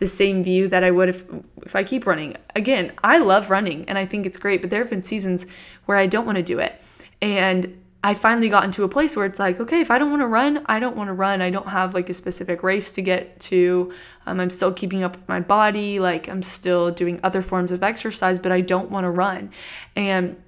the 0.00 0.06
same 0.08 0.42
view 0.42 0.66
that 0.66 0.82
I 0.82 0.90
would 0.90 1.08
if 1.08 1.24
if 1.64 1.76
I 1.76 1.84
keep 1.84 2.04
running. 2.04 2.36
Again, 2.56 2.92
I 3.04 3.18
love 3.18 3.48
running 3.48 3.84
and 3.88 3.96
I 3.96 4.06
think 4.06 4.26
it's 4.26 4.38
great, 4.38 4.60
but 4.60 4.70
there 4.70 4.80
have 4.80 4.90
been 4.90 5.02
seasons 5.02 5.46
where 5.86 5.96
I 5.96 6.06
don't 6.06 6.26
want 6.26 6.36
to 6.36 6.42
do 6.42 6.58
it. 6.58 6.82
And 7.20 7.80
I 8.02 8.14
finally 8.14 8.48
got 8.48 8.64
into 8.64 8.82
a 8.82 8.88
place 8.88 9.14
where 9.14 9.26
it's 9.26 9.38
like, 9.38 9.60
okay, 9.60 9.80
if 9.80 9.92
I 9.92 9.98
don't 9.98 10.10
want 10.10 10.22
to 10.22 10.26
run, 10.26 10.64
I 10.66 10.80
don't 10.80 10.96
want 10.96 11.06
to 11.06 11.12
run. 11.12 11.40
I 11.40 11.50
don't 11.50 11.68
have 11.68 11.94
like 11.94 12.08
a 12.08 12.14
specific 12.14 12.64
race 12.64 12.90
to 12.94 13.02
get 13.02 13.38
to. 13.52 13.92
Um, 14.26 14.40
I'm 14.40 14.50
still 14.50 14.72
keeping 14.72 15.04
up 15.04 15.14
with 15.14 15.28
my 15.28 15.38
body. 15.38 16.00
Like 16.00 16.28
I'm 16.28 16.42
still 16.42 16.90
doing 16.90 17.20
other 17.22 17.42
forms 17.42 17.70
of 17.70 17.84
exercise, 17.84 18.40
but 18.40 18.50
I 18.50 18.60
don't 18.60 18.90
want 18.90 19.04
to 19.04 19.10
run. 19.10 19.52
And 19.94 20.42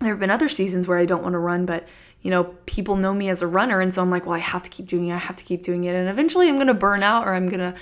there 0.00 0.10
have 0.10 0.20
been 0.20 0.30
other 0.30 0.48
seasons 0.48 0.88
where 0.88 0.98
I 0.98 1.04
don't 1.04 1.22
want 1.22 1.34
to 1.34 1.38
run, 1.38 1.66
but 1.66 1.86
you 2.22 2.30
know, 2.30 2.44
people 2.66 2.96
know 2.96 3.14
me 3.14 3.28
as 3.28 3.42
a 3.42 3.46
runner. 3.46 3.80
And 3.80 3.92
so 3.92 4.02
I'm 4.02 4.10
like, 4.10 4.26
well, 4.26 4.34
I 4.34 4.38
have 4.38 4.62
to 4.62 4.70
keep 4.70 4.86
doing 4.86 5.08
it. 5.08 5.14
I 5.14 5.18
have 5.18 5.36
to 5.36 5.44
keep 5.44 5.62
doing 5.62 5.84
it. 5.84 5.94
And 5.94 6.08
eventually 6.08 6.48
I'm 6.48 6.56
going 6.56 6.66
to 6.66 6.74
burn 6.74 7.02
out 7.02 7.26
or 7.26 7.34
I'm 7.34 7.48
going 7.48 7.60
to 7.60 7.74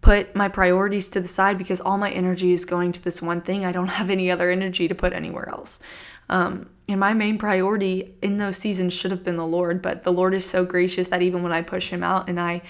put 0.00 0.34
my 0.34 0.48
priorities 0.48 1.08
to 1.10 1.20
the 1.20 1.28
side 1.28 1.58
because 1.58 1.80
all 1.80 1.98
my 1.98 2.10
energy 2.10 2.52
is 2.52 2.64
going 2.64 2.92
to 2.92 3.02
this 3.02 3.20
one 3.20 3.40
thing. 3.40 3.64
I 3.64 3.72
don't 3.72 3.88
have 3.98 4.10
any 4.10 4.30
other 4.30 4.50
energy 4.50 4.88
to 4.88 4.94
put 4.94 5.12
anywhere 5.12 5.48
else. 5.48 5.80
Um, 6.28 6.70
and 6.88 7.00
my 7.00 7.12
main 7.12 7.38
priority 7.38 8.14
in 8.22 8.38
those 8.38 8.56
seasons 8.56 8.92
should 8.92 9.10
have 9.10 9.24
been 9.24 9.36
the 9.36 9.46
Lord, 9.46 9.82
but 9.82 10.04
the 10.04 10.12
Lord 10.12 10.34
is 10.34 10.48
so 10.48 10.64
gracious 10.64 11.08
that 11.08 11.22
even 11.22 11.42
when 11.42 11.52
I 11.52 11.62
push 11.62 11.90
Him 11.90 12.02
out 12.02 12.28
and 12.28 12.38
I 12.38 12.62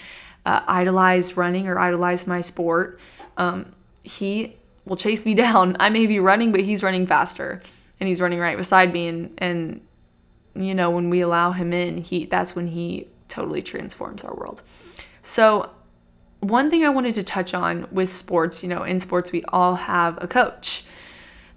uh, 0.46 0.62
idolize 0.66 1.36
running 1.36 1.68
or 1.68 1.78
idolize 1.78 2.26
my 2.26 2.40
sport, 2.40 2.98
um, 3.36 3.74
He 4.02 4.56
will 4.86 4.96
chase 4.96 5.26
me 5.26 5.34
down. 5.46 5.76
I 5.78 5.90
may 5.90 6.06
be 6.06 6.20
running, 6.20 6.52
but 6.52 6.62
He's 6.62 6.82
running 6.82 7.06
faster 7.06 7.62
and 8.00 8.08
he's 8.08 8.20
running 8.20 8.38
right 8.40 8.56
beside 8.56 8.92
me 8.92 9.06
and 9.06 9.34
and 9.38 9.80
you 10.54 10.74
know 10.74 10.90
when 10.90 11.10
we 11.10 11.20
allow 11.20 11.52
him 11.52 11.72
in 11.72 11.98
he 11.98 12.24
that's 12.24 12.56
when 12.56 12.66
he 12.66 13.06
totally 13.28 13.62
transforms 13.62 14.24
our 14.24 14.34
world. 14.34 14.62
So 15.22 15.70
one 16.40 16.70
thing 16.70 16.84
i 16.84 16.88
wanted 16.88 17.14
to 17.14 17.22
touch 17.22 17.52
on 17.52 17.86
with 17.92 18.10
sports 18.10 18.62
you 18.62 18.68
know 18.68 18.82
in 18.82 18.98
sports 18.98 19.30
we 19.30 19.44
all 19.48 19.76
have 19.76 20.18
a 20.22 20.26
coach. 20.26 20.84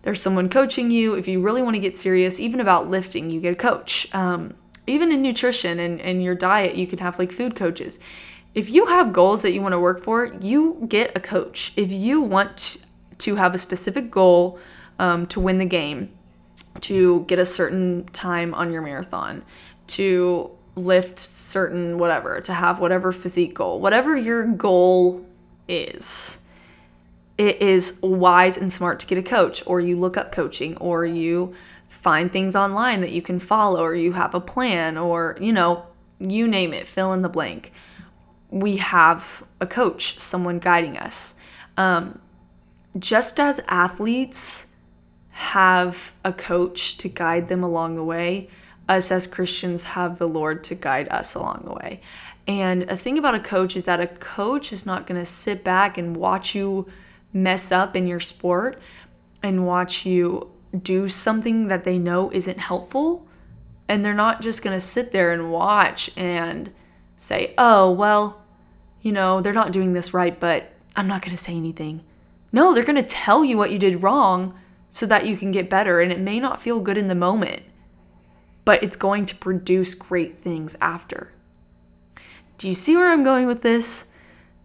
There's 0.03 0.21
someone 0.21 0.49
coaching 0.49 0.91
you. 0.91 1.13
If 1.13 1.29
you 1.29 1.41
really 1.41 1.61
want 1.61 1.75
to 1.75 1.79
get 1.79 1.95
serious 1.95 2.39
even 2.39 2.59
about 2.59 2.89
lifting 2.89 3.29
you 3.29 3.39
get 3.39 3.53
a 3.53 3.55
coach. 3.55 4.13
Um, 4.13 4.55
even 4.85 5.13
in 5.13 5.21
nutrition 5.21 5.79
and, 5.79 6.01
and 6.01 6.21
your 6.21 6.35
diet 6.35 6.75
you 6.75 6.85
can 6.85 6.99
have 6.99 7.17
like 7.17 7.31
food 7.31 7.55
coaches. 7.55 7.99
If 8.53 8.69
you 8.69 8.85
have 8.85 9.13
goals 9.13 9.41
that 9.41 9.53
you 9.53 9.61
want 9.61 9.73
to 9.73 9.79
work 9.79 10.03
for 10.03 10.31
you 10.41 10.85
get 10.87 11.15
a 11.15 11.19
coach. 11.19 11.73
If 11.75 11.91
you 11.91 12.21
want 12.21 12.77
to 13.19 13.35
have 13.35 13.55
a 13.55 13.57
specific 13.57 14.11
goal 14.11 14.59
um, 14.99 15.25
to 15.27 15.39
win 15.39 15.57
the 15.57 15.65
game 15.65 16.11
to 16.81 17.21
get 17.25 17.39
a 17.39 17.45
certain 17.45 18.05
time 18.07 18.53
on 18.53 18.71
your 18.71 18.81
marathon, 18.81 19.43
to 19.87 20.51
lift 20.75 21.19
certain 21.19 21.97
whatever, 21.97 22.41
to 22.41 22.53
have 22.53 22.79
whatever 22.79 23.11
physique 23.11 23.53
goal, 23.53 23.79
whatever 23.79 24.17
your 24.17 24.45
goal 24.45 25.25
is. 25.67 26.41
It 27.37 27.61
is 27.61 27.99
wise 28.01 28.57
and 28.57 28.71
smart 28.71 28.99
to 28.99 29.05
get 29.05 29.17
a 29.17 29.23
coach, 29.23 29.63
or 29.65 29.79
you 29.79 29.99
look 29.99 30.17
up 30.17 30.31
coaching, 30.31 30.77
or 30.77 31.05
you 31.05 31.53
find 31.87 32.31
things 32.31 32.55
online 32.55 33.01
that 33.01 33.11
you 33.11 33.21
can 33.21 33.39
follow, 33.39 33.83
or 33.83 33.95
you 33.95 34.13
have 34.13 34.35
a 34.35 34.39
plan, 34.39 34.97
or 34.97 35.37
you 35.41 35.51
know, 35.51 35.85
you 36.19 36.47
name 36.47 36.73
it, 36.73 36.87
fill 36.87 37.13
in 37.13 37.21
the 37.21 37.29
blank. 37.29 37.71
We 38.49 38.77
have 38.77 39.43
a 39.59 39.65
coach, 39.65 40.19
someone 40.19 40.59
guiding 40.59 40.97
us. 40.97 41.35
Um, 41.75 42.19
just 42.99 43.39
as 43.39 43.59
athletes, 43.67 44.67
have 45.33 46.13
a 46.23 46.31
coach 46.31 46.95
to 46.97 47.09
guide 47.09 47.47
them 47.47 47.63
along 47.63 47.95
the 47.95 48.03
way, 48.03 48.47
us 48.87 49.11
as 49.11 49.25
Christians 49.25 49.83
have 49.83 50.19
the 50.19 50.27
Lord 50.27 50.63
to 50.65 50.75
guide 50.75 51.07
us 51.09 51.33
along 51.33 51.63
the 51.65 51.73
way. 51.73 52.01
And 52.47 52.83
a 52.83 52.95
thing 52.95 53.17
about 53.17 53.33
a 53.33 53.39
coach 53.39 53.75
is 53.75 53.85
that 53.85 53.99
a 53.99 54.07
coach 54.07 54.71
is 54.71 54.85
not 54.85 55.07
going 55.07 55.19
to 55.19 55.25
sit 55.25 55.63
back 55.63 55.97
and 55.97 56.15
watch 56.15 56.53
you 56.53 56.87
mess 57.33 57.71
up 57.71 57.95
in 57.95 58.05
your 58.05 58.19
sport 58.19 58.79
and 59.41 59.65
watch 59.65 60.05
you 60.05 60.51
do 60.81 61.09
something 61.09 61.67
that 61.67 61.83
they 61.83 61.97
know 61.97 62.31
isn't 62.31 62.59
helpful. 62.59 63.27
And 63.87 64.05
they're 64.05 64.13
not 64.13 64.41
just 64.41 64.61
going 64.63 64.75
to 64.75 64.85
sit 64.85 65.11
there 65.11 65.31
and 65.31 65.51
watch 65.51 66.11
and 66.15 66.71
say, 67.17 67.55
oh, 67.57 67.91
well, 67.91 68.45
you 69.01 69.11
know, 69.11 69.41
they're 69.41 69.51
not 69.51 69.71
doing 69.71 69.93
this 69.93 70.13
right, 70.13 70.39
but 70.39 70.71
I'm 70.95 71.07
not 71.07 71.23
going 71.23 71.35
to 71.35 71.41
say 71.41 71.55
anything. 71.55 72.03
No, 72.51 72.73
they're 72.73 72.83
going 72.83 72.97
to 72.97 73.03
tell 73.03 73.43
you 73.43 73.57
what 73.57 73.71
you 73.71 73.79
did 73.79 74.03
wrong 74.03 74.53
so 74.93 75.07
that 75.07 75.25
you 75.25 75.35
can 75.35 75.49
get 75.49 75.71
better. 75.71 75.99
And 76.01 76.11
it 76.11 76.19
may 76.19 76.39
not 76.39 76.61
feel 76.61 76.79
good 76.79 76.99
in 76.99 77.07
the 77.07 77.15
moment, 77.15 77.63
but 78.63 78.83
it's 78.83 78.95
going 78.95 79.25
to 79.25 79.35
produce 79.35 79.95
great 79.95 80.43
things 80.43 80.75
after. 80.79 81.31
Do 82.59 82.67
you 82.67 82.75
see 82.75 82.95
where 82.95 83.09
I'm 83.09 83.23
going 83.23 83.47
with 83.47 83.63
this? 83.63 84.05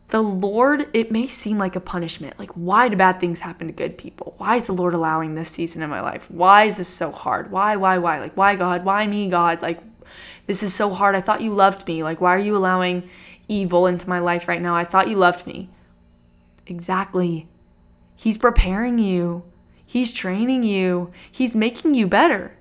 The 0.08 0.20
Lord, 0.20 0.90
it 0.92 1.10
may 1.10 1.28
seem 1.28 1.56
like 1.56 1.76
a 1.76 1.80
punishment. 1.80 2.38
Like, 2.38 2.50
why 2.50 2.90
do 2.90 2.96
bad 2.96 3.20
things 3.20 3.40
happen 3.40 3.68
to 3.68 3.72
good 3.72 3.96
people? 3.96 4.34
Why 4.36 4.56
is 4.56 4.66
the 4.66 4.74
Lord 4.74 4.92
allowing 4.92 5.34
this 5.34 5.48
season 5.48 5.80
in 5.80 5.88
my 5.88 6.02
life? 6.02 6.30
Why 6.30 6.64
is 6.64 6.76
this 6.76 6.88
so 6.88 7.10
hard? 7.10 7.50
Why, 7.50 7.76
why, 7.76 7.96
why? 7.96 8.20
Like, 8.20 8.36
why, 8.36 8.54
God? 8.54 8.84
Why 8.84 9.06
me, 9.06 9.30
God? 9.30 9.62
Like, 9.62 9.80
this 10.44 10.62
is 10.62 10.74
so 10.74 10.90
hard. 10.90 11.16
I 11.16 11.22
thought 11.22 11.40
you 11.40 11.54
loved 11.54 11.88
me. 11.88 12.02
Like, 12.02 12.20
why 12.20 12.34
are 12.36 12.38
you 12.38 12.54
allowing 12.54 13.08
evil 13.48 13.86
into 13.86 14.06
my 14.06 14.18
life 14.18 14.46
right 14.46 14.60
now? 14.60 14.74
I 14.74 14.84
thought 14.84 15.08
you 15.08 15.16
loved 15.16 15.46
me. 15.46 15.70
Exactly. 16.66 17.48
He's 18.14 18.36
preparing 18.36 18.98
you. 18.98 19.44
He's 19.90 20.12
training 20.12 20.64
you, 20.64 21.11
He's 21.33 21.57
making 21.57 21.94
you 21.94 22.07
better. 22.07 22.59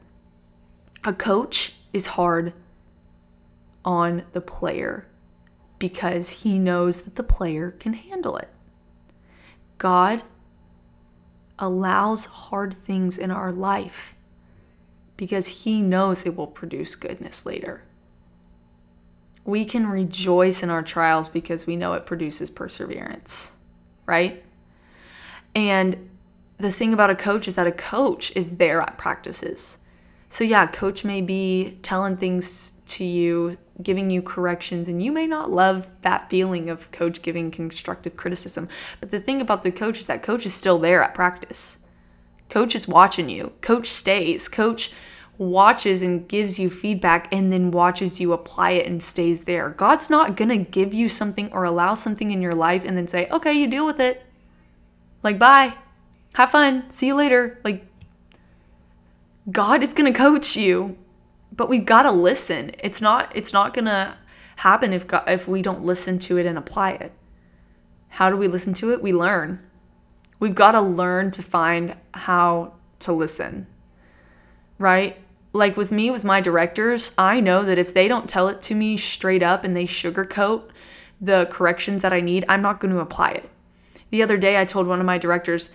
A 1.03 1.11
coach 1.11 1.75
is 1.91 2.07
hard 2.07 2.53
on 3.83 4.23
the 4.31 4.39
player 4.39 5.05
because 5.77 6.29
he 6.43 6.57
knows 6.57 7.01
that 7.01 7.15
the 7.15 7.23
player 7.23 7.71
can 7.71 7.93
handle 7.93 8.37
it. 8.37 8.49
God 9.77 10.23
allows 11.59 12.25
hard 12.25 12.73
things 12.73 13.17
in 13.17 13.29
our 13.29 13.51
life 13.51 14.15
because 15.17 15.63
he 15.63 15.81
knows 15.81 16.25
it 16.25 16.35
will 16.35 16.47
produce 16.47 16.95
goodness 16.95 17.45
later. 17.45 17.83
we 19.43 19.63
can 19.63 19.87
rejoice 19.87 20.61
in 20.61 20.69
our 20.69 20.83
trials 20.83 21.29
because 21.29 21.65
we 21.65 21.75
know 21.77 21.93
it 21.93 22.05
produces 22.05 22.49
perseverance, 22.49 23.55
right? 24.05 24.43
And 25.55 26.09
the 26.57 26.71
thing 26.71 26.93
about 26.93 27.09
a 27.09 27.15
coach 27.15 27.47
is 27.47 27.55
that 27.55 27.67
a 27.67 27.71
coach 27.71 28.31
is 28.35 28.57
there 28.57 28.81
at 28.81 28.97
practices. 28.97 29.79
So, 30.29 30.43
yeah, 30.43 30.67
coach 30.67 31.03
may 31.03 31.21
be 31.21 31.77
telling 31.83 32.17
things 32.17 32.73
to 32.87 33.05
you, 33.05 33.57
giving 33.81 34.09
you 34.09 34.21
corrections, 34.21 34.89
and 34.89 35.01
you 35.03 35.11
may 35.11 35.27
not 35.27 35.51
love 35.51 35.87
that 36.01 36.29
feeling 36.29 36.69
of 36.69 36.91
coach 36.91 37.21
giving 37.21 37.51
constructive 37.51 38.17
criticism. 38.17 38.67
But 38.99 39.11
the 39.11 39.19
thing 39.19 39.39
about 39.39 39.63
the 39.63 39.71
coach 39.71 39.99
is 39.99 40.07
that 40.07 40.23
coach 40.23 40.45
is 40.45 40.53
still 40.53 40.79
there 40.79 41.03
at 41.03 41.13
practice. 41.13 41.79
Coach 42.49 42.75
is 42.75 42.87
watching 42.87 43.29
you, 43.29 43.53
coach 43.61 43.87
stays, 43.87 44.47
coach 44.47 44.91
watches 45.37 46.01
and 46.01 46.27
gives 46.27 46.57
you 46.57 46.69
feedback 46.69 47.31
and 47.31 47.53
then 47.53 47.71
watches 47.71 48.19
you 48.19 48.33
apply 48.33 48.71
it 48.71 48.87
and 48.87 49.03
stays 49.03 49.41
there. 49.41 49.69
God's 49.69 50.09
not 50.09 50.35
going 50.35 50.49
to 50.49 50.57
give 50.57 50.93
you 50.93 51.09
something 51.09 51.51
or 51.51 51.63
allow 51.63 51.93
something 51.93 52.31
in 52.31 52.41
your 52.41 52.53
life 52.53 52.83
and 52.83 52.97
then 52.97 53.07
say, 53.07 53.27
okay, 53.29 53.53
you 53.53 53.67
deal 53.67 53.85
with 53.85 53.99
it. 53.99 54.23
Like, 55.23 55.37
bye. 55.37 55.75
Have 56.37 56.51
fun. 56.51 56.87
See 56.91 57.07
you 57.07 57.15
later. 57.15 57.59
Like, 57.63 57.83
God 59.51 59.81
is 59.81 59.95
going 59.95 60.13
to 60.13 60.15
coach 60.15 60.55
you, 60.55 60.95
but 61.51 61.67
we've 61.67 61.83
got 61.83 62.03
to 62.03 62.11
listen. 62.11 62.73
It's 62.77 63.01
not, 63.01 63.35
it's 63.35 63.53
not 63.53 63.73
going 63.73 63.85
to 63.85 64.15
happen 64.57 64.93
if, 64.93 65.07
God, 65.07 65.23
if 65.27 65.47
we 65.47 65.63
don't 65.63 65.83
listen 65.83 66.19
to 66.19 66.37
it 66.37 66.45
and 66.45 66.55
apply 66.55 66.91
it. 66.91 67.11
How 68.09 68.29
do 68.29 68.37
we 68.37 68.47
listen 68.47 68.75
to 68.75 68.93
it? 68.93 69.01
We 69.01 69.13
learn. 69.13 69.67
We've 70.39 70.53
got 70.53 70.73
to 70.73 70.81
learn 70.81 71.31
to 71.31 71.41
find 71.41 71.97
how 72.13 72.73
to 72.99 73.13
listen, 73.13 73.65
right? 74.77 75.17
like 75.53 75.75
with 75.75 75.91
me 75.91 76.11
with 76.11 76.25
my 76.25 76.41
directors 76.41 77.13
i 77.17 77.39
know 77.39 77.63
that 77.63 77.77
if 77.79 77.93
they 77.93 78.07
don't 78.07 78.29
tell 78.29 78.49
it 78.49 78.61
to 78.61 78.75
me 78.75 78.97
straight 78.97 79.41
up 79.41 79.63
and 79.63 79.73
they 79.73 79.85
sugarcoat 79.85 80.63
the 81.21 81.47
corrections 81.49 82.01
that 82.01 82.11
i 82.11 82.19
need 82.19 82.43
i'm 82.49 82.61
not 82.61 82.81
going 82.81 82.93
to 82.93 82.99
apply 82.99 83.31
it 83.31 83.49
the 84.11 84.21
other 84.21 84.37
day 84.37 84.59
i 84.59 84.65
told 84.65 84.85
one 84.85 84.99
of 84.99 85.05
my 85.05 85.17
directors 85.17 85.71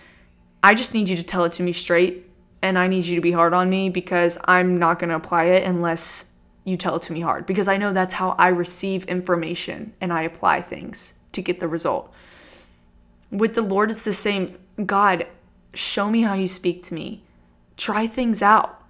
i 0.63 0.73
just 0.73 0.93
need 0.93 1.09
you 1.09 1.15
to 1.15 1.23
tell 1.23 1.43
it 1.43 1.51
to 1.51 1.63
me 1.63 1.71
straight 1.71 2.29
and 2.61 2.77
i 2.77 2.87
need 2.87 3.05
you 3.05 3.15
to 3.15 3.21
be 3.21 3.31
hard 3.31 3.53
on 3.53 3.69
me 3.69 3.89
because 3.89 4.37
i'm 4.45 4.79
not 4.79 4.99
going 4.99 5.09
to 5.09 5.15
apply 5.15 5.45
it 5.45 5.63
unless 5.63 6.31
you 6.63 6.77
tell 6.77 6.95
it 6.95 7.01
to 7.01 7.13
me 7.13 7.19
hard 7.19 7.45
because 7.45 7.67
i 7.67 7.77
know 7.77 7.93
that's 7.93 8.13
how 8.13 8.31
i 8.39 8.47
receive 8.47 9.05
information 9.05 9.93
and 10.01 10.11
i 10.13 10.21
apply 10.23 10.61
things 10.61 11.13
to 11.31 11.41
get 11.41 11.59
the 11.59 11.67
result 11.67 12.11
with 13.31 13.53
the 13.53 13.61
lord 13.61 13.91
it's 13.91 14.03
the 14.03 14.13
same 14.13 14.49
god 14.85 15.27
show 15.73 16.09
me 16.09 16.21
how 16.21 16.33
you 16.33 16.47
speak 16.47 16.81
to 16.83 16.93
me 16.93 17.21
try 17.75 18.07
things 18.07 18.41
out 18.41 18.83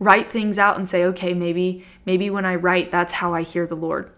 write 0.00 0.32
things 0.32 0.58
out 0.58 0.76
and 0.76 0.88
say, 0.88 1.04
okay, 1.04 1.34
maybe 1.34 1.84
maybe 2.04 2.30
when 2.30 2.46
I 2.46 2.56
write, 2.56 2.90
that's 2.90 3.12
how 3.12 3.34
I 3.34 3.42
hear 3.42 3.66
the 3.66 3.76
Lord. 3.76 4.10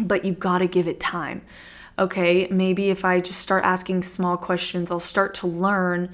But 0.00 0.24
you've 0.24 0.38
got 0.38 0.58
to 0.58 0.66
give 0.66 0.86
it 0.86 1.00
time. 1.00 1.42
Okay, 1.98 2.46
maybe 2.50 2.90
if 2.90 3.04
I 3.04 3.20
just 3.20 3.40
start 3.40 3.64
asking 3.64 4.02
small 4.04 4.36
questions, 4.36 4.90
I'll 4.90 5.00
start 5.00 5.34
to 5.34 5.46
learn 5.46 6.12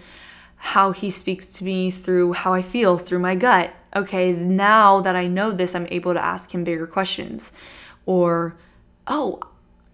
how 0.56 0.92
he 0.92 1.10
speaks 1.10 1.48
to 1.50 1.64
me 1.64 1.90
through 1.90 2.32
how 2.32 2.54
I 2.54 2.62
feel, 2.62 2.96
through 2.96 3.18
my 3.18 3.34
gut. 3.34 3.72
Okay, 3.94 4.32
now 4.32 5.00
that 5.00 5.14
I 5.14 5.26
know 5.26 5.52
this, 5.52 5.74
I'm 5.74 5.86
able 5.90 6.14
to 6.14 6.24
ask 6.24 6.54
him 6.54 6.64
bigger 6.64 6.86
questions. 6.86 7.52
Or, 8.06 8.56
oh, 9.06 9.40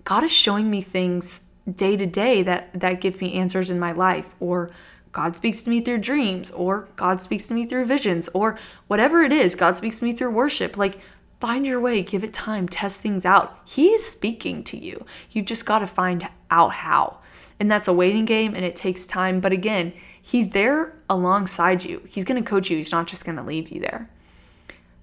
God 0.05 0.22
is 0.22 0.33
showing 0.33 0.70
me 0.70 0.81
things 0.81 1.44
day 1.70 1.96
to 1.96 2.07
day 2.07 2.42
that 2.42 2.70
that 2.72 3.00
give 3.00 3.20
me 3.20 3.35
answers 3.35 3.68
in 3.68 3.79
my 3.79 3.92
life 3.92 4.35
or 4.40 4.70
God 5.12 5.35
speaks 5.35 5.62
to 5.62 5.70
me 5.70 5.81
through 5.81 5.98
dreams, 5.98 6.50
or 6.53 6.88
God 6.96 7.20
speaks 7.20 7.48
to 7.48 7.55
me 7.55 7.66
through 7.66 7.87
visions, 7.87 8.29
or 8.33 8.57
whatever 8.87 9.22
it 9.22 9.33
is, 9.33 9.55
God 9.55 9.76
speaks 9.76 9.98
to 9.98 10.05
me 10.05 10.12
through 10.12 10.31
worship. 10.31 10.76
Like, 10.76 10.98
find 11.40 11.66
your 11.66 11.81
way, 11.81 12.03
give 12.03 12.22
it 12.22 12.33
time, 12.33 12.68
test 12.68 13.00
things 13.00 13.24
out. 13.24 13.59
He 13.64 13.88
is 13.88 14.07
speaking 14.07 14.62
to 14.64 14.76
you. 14.76 15.05
You've 15.31 15.46
just 15.46 15.66
got 15.66 15.81
to 15.81 15.87
find 15.87 16.29
out 16.50 16.72
how. 16.72 17.18
And 17.59 17.70
that's 17.70 17.88
a 17.88 17.92
waiting 17.92 18.26
game 18.26 18.55
and 18.55 18.64
it 18.64 18.76
takes 18.76 19.07
time. 19.07 19.40
But 19.40 19.53
again, 19.53 19.92
He's 20.22 20.50
there 20.50 20.94
alongside 21.09 21.83
you. 21.83 22.03
He's 22.07 22.24
going 22.24 22.42
to 22.42 22.48
coach 22.48 22.70
you, 22.70 22.76
He's 22.76 22.92
not 22.92 23.07
just 23.07 23.24
going 23.24 23.37
to 23.37 23.42
leave 23.42 23.70
you 23.70 23.81
there. 23.81 24.11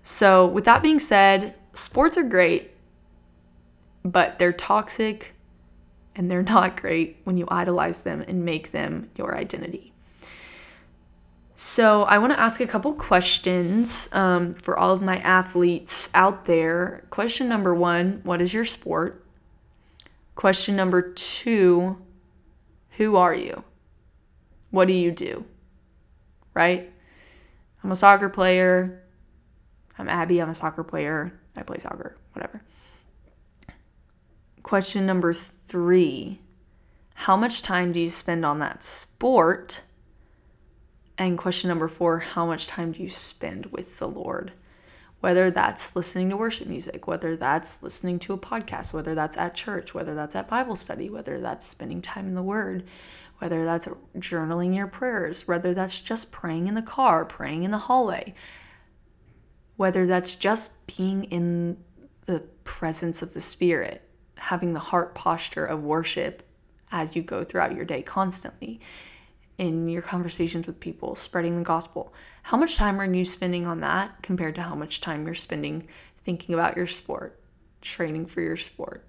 So, 0.03 0.45
with 0.45 0.63
that 0.65 0.81
being 0.81 0.99
said, 0.99 1.55
sports 1.73 2.17
are 2.17 2.23
great, 2.23 2.71
but 4.03 4.39
they're 4.39 4.53
toxic 4.53 5.33
and 6.15 6.31
they're 6.31 6.43
not 6.43 6.79
great 6.79 7.17
when 7.23 7.35
you 7.35 7.45
idolize 7.49 8.01
them 8.01 8.23
and 8.27 8.45
make 8.45 8.71
them 8.71 9.09
your 9.17 9.35
identity. 9.35 9.91
So, 11.59 12.03
I 12.03 12.19
want 12.19 12.33
to 12.33 12.39
ask 12.39 12.61
a 12.61 12.67
couple 12.67 12.93
questions 12.93 14.09
um, 14.13 14.53
for 14.53 14.77
all 14.77 14.91
of 14.91 15.01
my 15.01 15.17
athletes 15.17 16.11
out 16.13 16.45
there. 16.45 17.03
Question 17.09 17.49
number 17.49 17.73
one 17.73 18.21
What 18.23 18.43
is 18.43 18.53
your 18.53 18.63
sport? 18.63 19.25
Question 20.35 20.75
number 20.75 21.01
two 21.13 21.97
Who 22.97 23.15
are 23.15 23.33
you? 23.33 23.63
What 24.69 24.87
do 24.87 24.93
you 24.93 25.09
do? 25.09 25.45
Right? 26.53 26.93
I'm 27.83 27.91
a 27.91 27.95
soccer 27.95 28.29
player. 28.29 29.01
I'm 29.97 30.07
Abby. 30.07 30.39
I'm 30.39 30.51
a 30.51 30.55
soccer 30.55 30.83
player. 30.83 31.39
I 31.55 31.63
play 31.63 31.79
soccer, 31.79 32.17
whatever. 32.33 32.61
Question 34.61 35.07
number 35.07 35.33
three 35.33 36.39
How 37.15 37.35
much 37.35 37.63
time 37.63 37.93
do 37.93 37.99
you 37.99 38.11
spend 38.11 38.45
on 38.45 38.59
that 38.59 38.83
sport? 38.83 39.81
And 41.17 41.37
question 41.37 41.67
number 41.69 41.87
four 41.87 42.19
How 42.19 42.45
much 42.45 42.67
time 42.67 42.91
do 42.91 43.01
you 43.01 43.09
spend 43.09 43.67
with 43.67 43.99
the 43.99 44.07
Lord? 44.07 44.51
Whether 45.19 45.49
that's 45.49 45.95
listening 45.95 46.29
to 46.29 46.37
worship 46.37 46.67
music, 46.67 47.07
whether 47.07 47.35
that's 47.35 47.81
listening 47.81 48.19
to 48.19 48.33
a 48.33 48.37
podcast, 48.37 48.93
whether 48.93 49.15
that's 49.15 49.35
at 49.35 49.55
church, 49.55 49.95
whether 49.95 50.13
that's 50.13 50.35
at 50.35 50.47
Bible 50.47 50.75
study, 50.75 51.09
whether 51.09 51.39
that's 51.39 51.65
spending 51.65 52.03
time 52.03 52.27
in 52.27 52.35
the 52.35 52.43
Word, 52.43 52.83
whether 53.39 53.65
that's 53.65 53.87
journaling 54.17 54.75
your 54.75 54.85
prayers, 54.85 55.47
whether 55.47 55.73
that's 55.73 56.01
just 56.01 56.31
praying 56.31 56.67
in 56.67 56.75
the 56.75 56.83
car, 56.83 57.25
praying 57.25 57.63
in 57.63 57.71
the 57.71 57.77
hallway, 57.79 58.35
whether 59.75 60.05
that's 60.05 60.35
just 60.35 60.85
being 60.85 61.23
in 61.25 61.77
the 62.27 62.41
presence 62.63 63.23
of 63.23 63.33
the 63.33 63.41
Spirit, 63.41 64.07
having 64.35 64.73
the 64.73 64.79
heart 64.79 65.15
posture 65.15 65.65
of 65.65 65.83
worship 65.83 66.43
as 66.91 67.15
you 67.15 67.23
go 67.23 67.43
throughout 67.43 67.75
your 67.75 67.85
day 67.85 68.03
constantly 68.03 68.79
in 69.57 69.89
your 69.89 70.01
conversations 70.01 70.67
with 70.67 70.79
people, 70.79 71.15
spreading 71.15 71.57
the 71.57 71.63
gospel. 71.63 72.13
How 72.43 72.57
much 72.57 72.77
time 72.77 73.01
are 73.01 73.13
you 73.13 73.25
spending 73.25 73.65
on 73.65 73.81
that 73.81 74.21
compared 74.21 74.55
to 74.55 74.61
how 74.61 74.75
much 74.75 75.01
time 75.01 75.25
you're 75.25 75.35
spending 75.35 75.87
thinking 76.23 76.53
about 76.53 76.77
your 76.77 76.87
sport, 76.87 77.39
training 77.81 78.27
for 78.27 78.41
your 78.41 78.57
sport, 78.57 79.03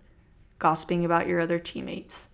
gossiping 0.59 1.05
about 1.05 1.27
your 1.27 1.41
other 1.41 1.59
teammates, 1.59 2.31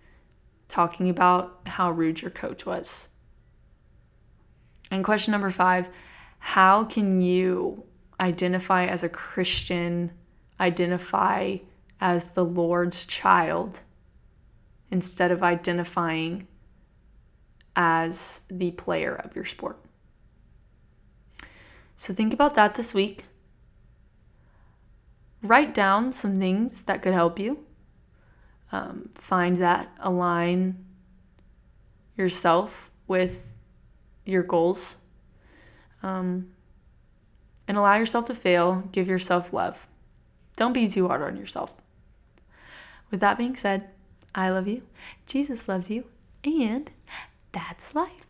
talking 0.67 1.09
about 1.09 1.59
how 1.65 1.91
rude 1.91 2.21
your 2.21 2.31
coach 2.31 2.65
was? 2.65 3.09
And 4.91 5.03
question 5.03 5.31
number 5.31 5.49
five 5.49 5.89
how 6.39 6.83
can 6.83 7.21
you 7.21 7.83
identify 8.19 8.85
as 8.85 9.03
a 9.03 9.09
Christian, 9.09 10.11
identify 10.59 11.57
as 11.99 12.33
the 12.33 12.45
Lord's 12.45 13.05
child 13.05 13.79
instead 14.91 15.31
of 15.31 15.43
identifying 15.43 16.47
as 17.75 18.41
the 18.49 18.71
player 18.71 19.15
of 19.15 19.35
your 19.35 19.45
sport. 19.45 19.79
So 21.95 22.13
think 22.13 22.33
about 22.33 22.55
that 22.55 22.75
this 22.75 22.93
week. 22.93 23.25
Write 25.41 25.73
down 25.73 26.11
some 26.11 26.39
things 26.39 26.83
that 26.83 27.01
could 27.01 27.13
help 27.13 27.39
you. 27.39 27.65
Um, 28.71 29.09
find 29.15 29.57
that 29.57 29.89
align 29.99 30.85
yourself 32.17 32.91
with 33.07 33.53
your 34.25 34.43
goals. 34.43 34.97
Um, 36.03 36.51
and 37.67 37.77
allow 37.77 37.95
yourself 37.95 38.25
to 38.25 38.35
fail. 38.35 38.87
Give 38.91 39.07
yourself 39.07 39.53
love. 39.53 39.87
Don't 40.57 40.73
be 40.73 40.87
too 40.87 41.07
hard 41.07 41.21
on 41.21 41.37
yourself. 41.37 41.73
With 43.11 43.19
that 43.19 43.37
being 43.37 43.55
said, 43.55 43.89
I 44.33 44.49
love 44.49 44.67
you, 44.67 44.81
Jesus 45.25 45.67
loves 45.67 45.89
you, 45.89 46.05
and 46.43 46.89
that's 47.55 47.95
life. 47.95 48.24